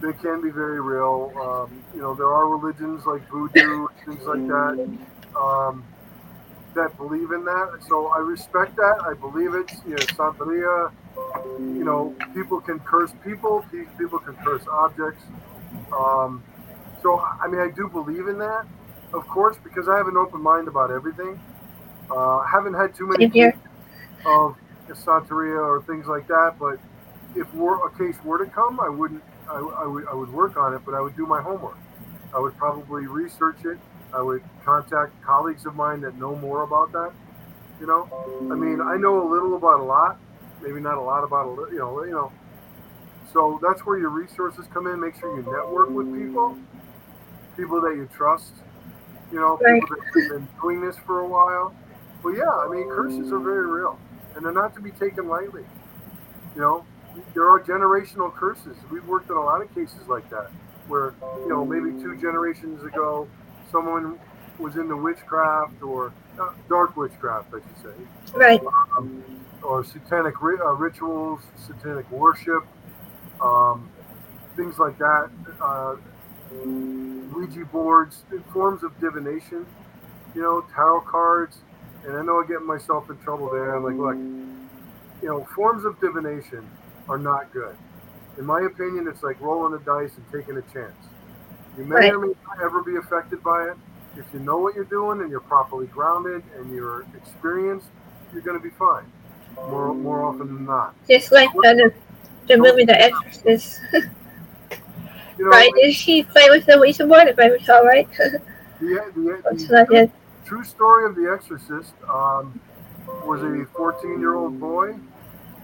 [0.02, 1.32] they can be very real.
[1.40, 5.00] Um, you know, there are religions like voodoo, things like that,
[5.40, 5.84] um,
[6.76, 7.80] that believe in that.
[7.88, 9.02] So I respect that.
[9.06, 9.72] I believe it.
[9.86, 10.92] You know, Santeria,
[11.58, 13.66] you know, people can curse people,
[13.98, 15.24] people can curse objects.
[15.96, 16.44] Um,
[17.02, 18.66] so, I mean, I do believe in that,
[19.14, 21.40] of course, because I have an open mind about everything.
[22.12, 23.52] Uh, haven't had too many Same here.
[23.52, 23.68] cases
[24.26, 24.56] of
[24.90, 26.80] Santeria or things like that, but
[27.36, 29.24] if were, a case were to come, I wouldn't.
[29.50, 30.08] I, I would.
[30.08, 31.78] I would work on it, but I would do my homework.
[32.34, 33.78] I would probably research it.
[34.14, 37.12] I would contact colleagues of mine that know more about that.
[37.80, 38.10] You know,
[38.52, 40.18] I mean, I know a little about a lot,
[40.62, 41.72] maybe not a lot about a little.
[41.74, 42.32] You know, you know.
[43.32, 45.00] So that's where your resources come in.
[45.00, 46.58] Make sure you network with people,
[47.56, 48.54] people that you trust.
[49.32, 51.74] You know, people that have been doing this for a while.
[52.24, 54.00] But yeah, I mean, curses are very real,
[54.36, 55.64] and they're not to be taken lightly.
[56.56, 56.86] You know,
[57.34, 58.76] there are generational curses.
[58.92, 60.52] We've worked in a lot of cases like that,
[60.88, 61.14] where
[61.44, 63.28] you know maybe two generations ago,
[63.72, 64.20] someone
[64.58, 68.62] was into witchcraft or uh, dark witchcraft, I should say, Right.
[68.98, 69.24] um,
[69.64, 72.66] or satanic ri- uh, rituals, satanic worship,
[73.42, 73.90] um,
[74.56, 75.30] things like that.
[75.62, 75.96] Uh,
[77.34, 79.66] Ouija boards, forms of divination,
[80.36, 81.58] you know, tarot cards.
[82.06, 83.76] And I know I'm getting myself in trouble there.
[83.76, 84.16] I'm like, look,
[85.22, 86.68] you know, forms of divination
[87.10, 87.76] are not good.
[88.38, 90.96] In my opinion, it's like rolling the dice and taking a chance.
[91.78, 92.14] You may Right.
[92.14, 93.78] or may not ever be affected by it.
[94.16, 97.88] If you know what you're doing and you're properly grounded and you're experienced,
[98.32, 99.06] you're going to be fine.
[99.70, 100.96] More more often than not.
[101.10, 101.94] Just like the
[102.48, 103.80] the movie The Exorcist.
[105.38, 105.72] You know, right?
[105.74, 108.10] Did she play with the Ouija board, if I recall right?
[108.18, 108.42] the,
[108.82, 110.12] the, the, not
[110.44, 112.60] true story of The Exorcist um,
[113.24, 114.96] was a 14 year old boy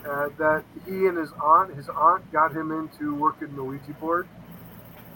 [0.08, 4.28] uh, that he and his aunt, his aunt got him into working the Ouija board.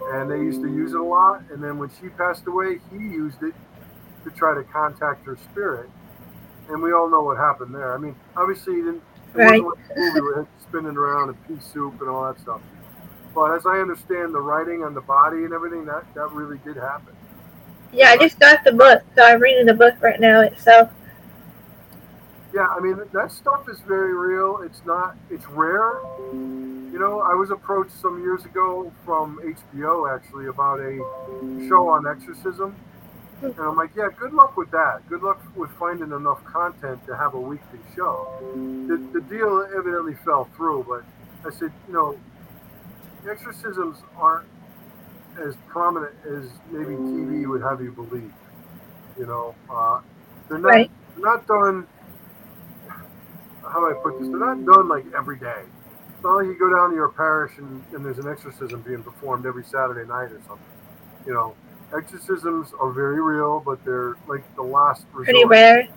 [0.02, 1.44] And they used to use it a lot.
[1.52, 3.54] And then when she passed away, he used it
[4.24, 5.90] to try to contact her spirit.
[6.70, 7.94] And we all know what happened there.
[7.94, 9.04] I mean, obviously, he didn't.
[9.34, 9.64] Right.
[9.64, 12.62] wasn't like the movie where it's spinning around and pea soup and all that stuff.
[13.36, 16.78] But as I understand the writing on the body and everything, that, that really did
[16.78, 17.16] happen.
[17.92, 20.92] Yeah, I just got the book, so I'm reading the book right now itself.
[22.54, 24.58] Yeah, I mean that stuff is very real.
[24.64, 25.16] It's not.
[25.30, 26.00] It's rare.
[26.34, 30.98] You know, I was approached some years ago from HBO actually about a
[31.70, 32.76] show on exorcism,
[33.44, 35.08] and I'm like, yeah, good luck with that.
[35.08, 38.28] Good luck with finding enough content to have a weekly show.
[38.88, 41.04] The, the deal evidently fell through, but
[41.48, 42.18] I said, you know,
[43.30, 44.48] exorcisms aren't
[45.40, 48.34] as prominent as maybe TV would have you believe.
[49.18, 50.02] You know, uh,
[50.50, 50.92] they're not Right.
[51.16, 51.88] they're not done.
[53.72, 54.28] How do I put this?
[54.28, 55.62] They're not done like every day.
[56.14, 59.04] It's not like you go down to your parish and, and there's an exorcism being
[59.04, 60.66] performed every Saturday night or something.
[61.26, 61.56] You know,
[61.96, 65.26] exorcisms are very real, but they're like the last resort.
[65.26, 65.88] Pretty rare.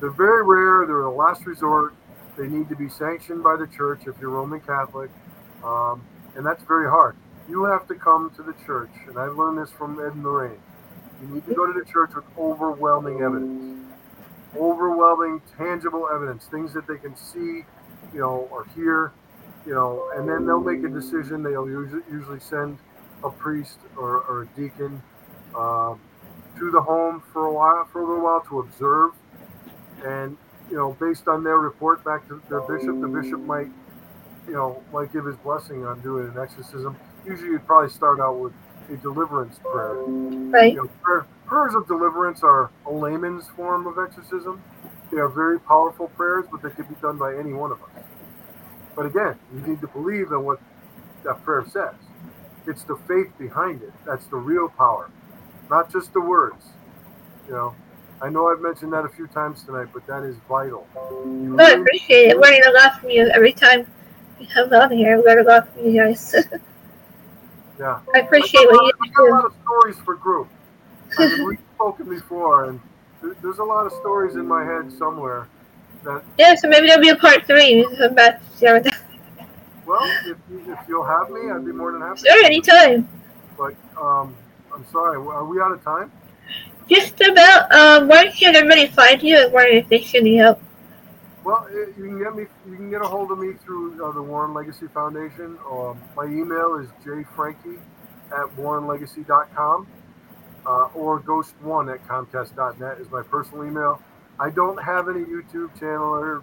[0.00, 0.86] They're very rare.
[0.86, 1.94] They're the last resort.
[2.36, 5.10] They need to be sanctioned by the church if you're Roman Catholic,
[5.64, 6.02] um,
[6.34, 7.16] and that's very hard.
[7.48, 10.60] You have to come to the church, and I've learned this from Ed and Lorraine.
[11.22, 13.85] You need to go to the church with overwhelming evidence,
[14.58, 17.64] overwhelming, tangible evidence, things that they can see,
[18.12, 19.12] you know, or hear,
[19.66, 21.42] you know, and then they'll make a decision.
[21.42, 22.78] They'll usually, usually send
[23.24, 25.02] a priest or, or a deacon
[25.56, 26.00] um,
[26.58, 29.12] to the home for a while, for a little while to observe
[30.04, 30.36] and
[30.70, 33.68] you know, based on their report back to their bishop, the bishop might,
[34.46, 36.96] you know, might give his blessing on doing an exorcism.
[37.24, 38.52] Usually, you'd probably start out with
[38.90, 39.94] a deliverance prayer.
[39.94, 40.74] Right.
[40.74, 44.62] You know, prayer, prayers of deliverance are a layman's form of exorcism.
[45.12, 48.04] They are very powerful prayers, but they can be done by any one of us.
[48.94, 50.60] But again, you need to believe in what
[51.24, 51.94] that prayer says.
[52.66, 55.10] It's the faith behind it that's the real power,
[55.70, 56.64] not just the words.
[57.46, 57.74] You know,
[58.20, 60.86] I know I've mentioned that a few times tonight, but that is vital.
[61.24, 62.38] You I appreciate it.
[62.38, 63.86] Learning a lot from you every time
[64.40, 65.16] you come on here.
[65.16, 66.34] I learn a lot from you guys.
[67.78, 68.00] yeah.
[68.14, 69.30] I appreciate what you got a do.
[69.30, 70.48] lot of stories for group.
[71.18, 72.80] I mean, we've spoken before, and
[73.22, 75.48] there- there's a lot of stories in my head somewhere
[76.04, 77.68] that, Yeah, so maybe there'll be a part three.
[77.74, 78.94] You can come share that.
[79.86, 82.20] well, if, you, if you'll have me, I'd be more than happy.
[82.20, 83.08] Sure, anytime.
[83.56, 84.34] But um,
[84.74, 86.12] I'm sorry, are we out of time?
[86.88, 90.60] Just about, um, where can everybody find you and where if they should need help?
[91.42, 92.46] Well, eh, you can get me.
[92.68, 95.56] You can get a hold of me through uh, the Warren Legacy Foundation.
[95.70, 97.78] Um, my email is jfrankie
[98.32, 99.86] at warrenlegacy.com
[100.66, 104.02] uh, or ghost1 at comcast.net is my personal email.
[104.38, 106.42] I don't have any YouTube channel or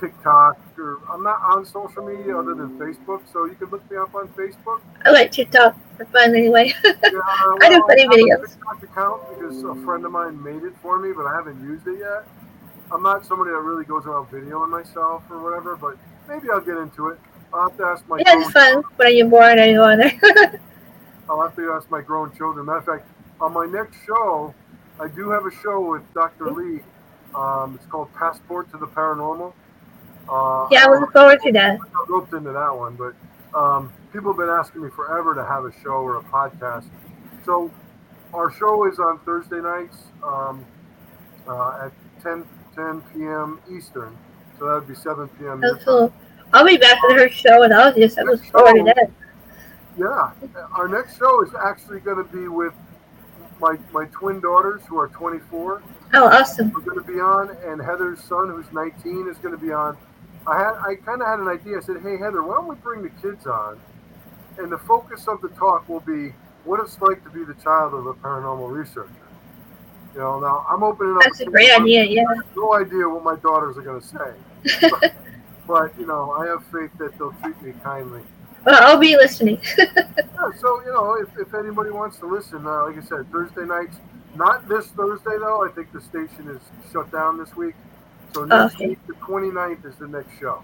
[0.00, 3.22] TikTok or I'm not on social media other than Facebook.
[3.32, 4.80] So you can look me up on Facebook.
[5.04, 6.72] I like TikTok for fun anyway.
[6.84, 7.20] Yeah,
[7.60, 8.50] I do well, funny have a videos.
[8.52, 11.86] TikTok account because a friend of mine made it for me, but I haven't used
[11.86, 12.26] it yet.
[12.90, 15.96] I'm not somebody that really goes around videoing myself or whatever, but
[16.28, 17.18] maybe I'll get into it.
[17.52, 20.18] I'll have to ask my yeah, it's fun when you're born and you're on there.
[21.28, 22.66] I'll have to ask my grown children.
[22.66, 23.08] Matter of fact,
[23.42, 24.54] on my next show,
[25.00, 26.52] I do have a show with Dr.
[26.52, 26.80] Lee.
[27.34, 29.52] Um, it's called Passport to the Paranormal.
[30.28, 31.80] Uh, yeah, I look forward to that.
[31.80, 33.14] I roped into that one, but
[33.58, 36.84] um, people have been asking me forever to have a show or a podcast.
[37.44, 37.72] So
[38.32, 40.64] our show is on Thursday nights um,
[41.48, 42.44] uh, at 10,
[42.76, 43.58] 10 p.m.
[43.74, 44.16] Eastern.
[44.58, 45.60] So that would be 7 p.m.
[45.60, 46.14] That's cool.
[46.52, 49.10] I'll be back for her show and I'll just I look forward to that.
[49.98, 50.32] Yeah,
[50.72, 52.72] our next show is actually going to be with
[53.62, 55.82] my my twin daughters who are 24.
[56.14, 56.72] Oh, awesome.
[56.72, 59.96] We're going to be on, and Heather's son, who's 19, is going to be on.
[60.46, 61.78] I had I kind of had an idea.
[61.78, 63.80] I said, "Hey Heather, why don't we bring the kids on?"
[64.58, 66.34] And the focus of the talk will be
[66.64, 69.08] what it's like to be the child of a paranormal researcher.
[70.14, 71.22] You know, now I'm opening up.
[71.22, 72.24] That's a great idea, yeah.
[72.28, 75.14] I have no idea what my daughters are going to say, but,
[75.66, 78.22] but you know, I have faith that they'll treat me kindly.
[78.64, 79.60] Well, I'll be listening.
[80.34, 83.64] Yeah, so you know, if, if anybody wants to listen, uh, like I said, Thursday
[83.64, 83.96] nights.
[84.34, 85.64] Not this Thursday though.
[85.64, 86.60] I think the station is
[86.90, 87.74] shut down this week.
[88.34, 88.88] So next Okay.
[88.88, 90.62] week, the 29th, is the next show.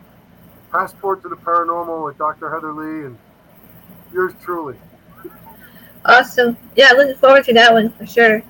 [0.72, 2.50] Passport to the Paranormal with Dr.
[2.52, 3.18] Heather Lee and
[4.12, 4.74] yours truly.
[6.06, 6.56] awesome.
[6.76, 8.42] Yeah, looking forward to that one for sure.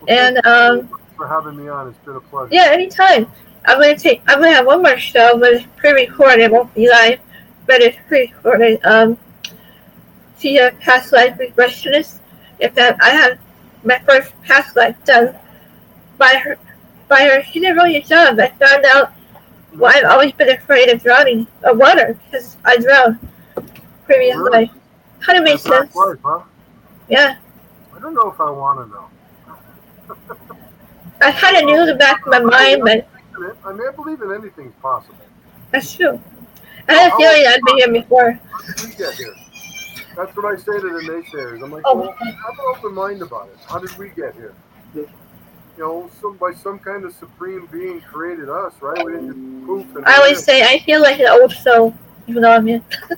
[0.00, 1.88] Well, And um, for having me on.
[1.88, 2.54] It's been a pleasure.
[2.54, 3.26] yeah, anytime.
[3.66, 4.22] I'm gonna take.
[4.28, 6.40] I'm gonna have one more show, but it's pre-recorded.
[6.40, 7.18] It won't be live,
[7.66, 8.80] but it's pre-recorded.
[8.84, 9.18] Um,
[10.38, 12.20] she's a past life regressionist.
[12.58, 13.38] If that, I have
[13.84, 15.34] my first past life done
[16.18, 16.58] by her.
[17.08, 18.38] By her, she did a really good job.
[18.40, 19.12] I found out
[19.72, 23.18] why I've always been afraid of drowning of water because I drowned
[24.04, 24.50] previous Really?
[24.66, 24.70] life.
[25.20, 25.94] Kind of makes sense.
[25.94, 26.40] life, huh?
[27.08, 27.36] Yeah,
[27.94, 30.16] I don't know if I want to know.
[31.20, 33.08] I kind of knew the back of my mind, but
[33.64, 35.16] I mean, I believe in anything's possible.
[35.70, 36.20] that's true.
[36.88, 38.32] I had a feeling I'd been here before.
[38.32, 39.34] How did we get here?
[40.16, 41.62] That's what I say to the naysayers.
[41.62, 41.96] I'm like, Oh.
[41.96, 43.58] well, have an open mind about it.
[43.68, 44.54] How did we get here?
[44.94, 45.08] You
[45.78, 49.04] know, some by some kind of supreme being created us, right?
[49.04, 49.26] We didn't
[49.58, 51.92] just poof and I always say I feel like an old soul,
[52.26, 52.82] even though I'm here.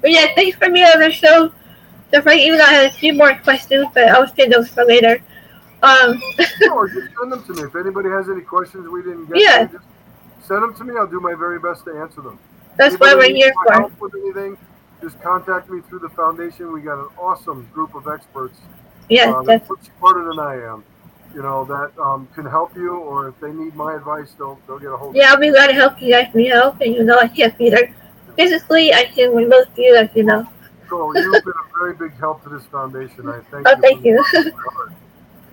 [0.00, 1.52] but yeah, thanks for being on the show.
[2.12, 4.84] So Frank, even though I had a few more questions, but I'll save those for
[4.86, 5.22] later.
[5.82, 6.18] Um,
[6.62, 6.70] in.
[6.70, 7.62] or just send them to me.
[7.64, 9.66] If anybody has any questions we didn't get, Yeah.
[9.66, 9.84] to, just
[10.44, 10.94] send them to me.
[10.98, 12.38] I'll do my very best to answer them.
[12.76, 13.72] that's what we're here for.
[13.72, 14.56] Help with anything?
[15.02, 16.72] Just contact me through the foundation.
[16.72, 18.58] We got an awesome group of experts
[19.08, 20.84] Yeah, uh, that's, much smarter than I am.
[21.34, 24.78] You know that um, can help you, or if they need my advice, they'll they'll
[24.78, 25.16] get a hold.
[25.16, 27.56] yeah, I'll be glad to help you guys need help, and you know I can't
[27.58, 27.92] be there
[28.36, 28.94] physically.
[28.94, 30.46] I can with most of you, as you know.
[30.88, 33.28] So you've been a very big help to this foundation.
[33.28, 33.82] I thank Oh, you.
[33.82, 34.16] thank you.
[34.16, 34.92] the bottom of my heart.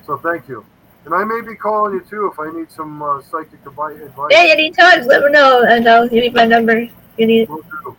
[0.05, 0.63] So thank you,
[1.05, 3.97] and I may be calling you too if I need some uh, psychic advice.
[4.29, 6.87] yeah, anytime, let me know, and I'll give you my number
[7.17, 7.49] you need.
[7.49, 7.97] Will do.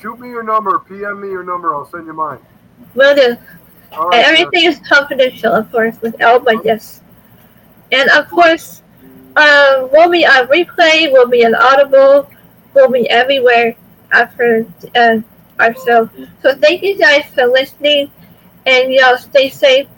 [0.00, 0.78] Shoot me your number.
[0.80, 1.74] PM me your number.
[1.74, 2.38] I'll send you mine.
[2.94, 3.36] Will do.
[3.92, 4.26] All And right.
[4.26, 7.00] everything is confidential, of course, with Elba, yes.
[7.90, 8.82] And of course,
[9.36, 12.30] um, we'll be on replay, we'll be on Audible,
[12.74, 13.74] we'll be everywhere
[14.12, 15.18] after uh,
[15.58, 16.08] our show.
[16.42, 18.10] So thank you guys for listening,
[18.66, 19.88] and y'all stay safe.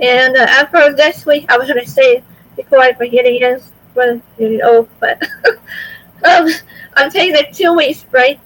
[0.00, 2.22] And uh, after this week, I was gonna say
[2.56, 3.60] before I forget again,
[3.94, 5.22] when you're old, but
[6.24, 6.48] um,
[6.94, 8.38] I'm taking a two weeks break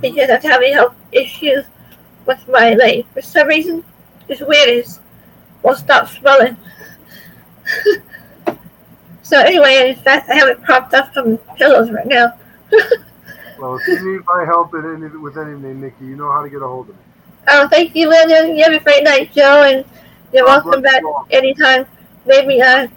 [0.00, 1.64] because I'm having health issues
[2.24, 3.06] with my leg.
[3.12, 3.84] For some reason,
[4.28, 4.68] it's weird.
[4.68, 4.98] It
[5.62, 6.56] won't stop swelling.
[9.22, 12.32] so anyway, in fact, I have it propped up from pillows right now.
[13.58, 16.50] Well, if you need my help in any, with anything, Nikki, you know how to
[16.50, 17.02] get a hold of me.
[17.48, 18.54] Oh, thank you, William.
[18.54, 19.84] You have a great night, Joe, and
[20.36, 21.86] you're welcome back you anytime.
[22.26, 22.88] Maybe uh,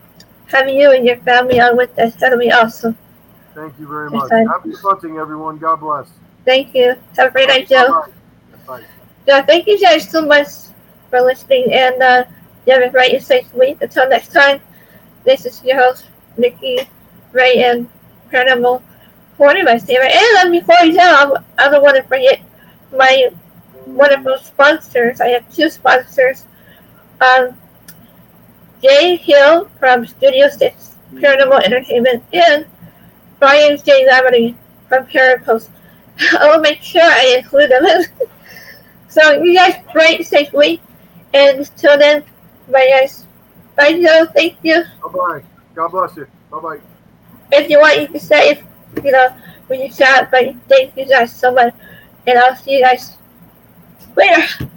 [0.48, 2.16] having you and your family on with us.
[2.16, 2.98] That'll be awesome.
[3.56, 4.32] Thank you very much.
[4.32, 5.58] I- Happy hunting, everyone.
[5.58, 6.08] God bless.
[6.46, 6.96] Thank you.
[7.18, 8.06] Have a great night, Joe.
[8.68, 8.84] Bye.
[9.28, 10.48] So thank you guys so much
[11.10, 12.24] for listening, and uh,
[12.66, 13.78] you have a great and safe week.
[13.82, 14.62] Until next time,
[15.24, 16.06] this is your host,
[16.38, 16.80] Nikki
[17.32, 17.88] Rae, and
[18.32, 18.82] Paranormal
[19.38, 20.12] Corner, my favorite.
[20.16, 22.42] And before we go, I don't want to forget
[22.96, 23.30] my
[23.86, 25.22] wonderful sponsors.
[25.22, 26.46] I have two sponsors.
[27.22, 27.58] Um,
[28.82, 32.66] Jay Hill from Studio 6 Paranormal Entertainment and
[33.40, 34.08] Brian J.
[34.08, 34.56] Laverty
[34.88, 35.70] from Parapost.
[36.40, 37.86] I will make sure I include them.
[39.10, 40.82] so you guys great safely,
[41.34, 42.24] and until then
[42.70, 43.26] bye guys.
[43.76, 44.84] Bye Joe, thank you.
[45.04, 45.44] Bye bye.
[45.74, 46.28] God bless you.
[46.52, 46.80] Bye bye.
[47.52, 48.64] If you want you can say if
[49.04, 49.30] you know
[49.68, 51.74] when you chat, but thank you guys so much
[52.28, 53.18] and I'll see you guys
[54.16, 54.70] later.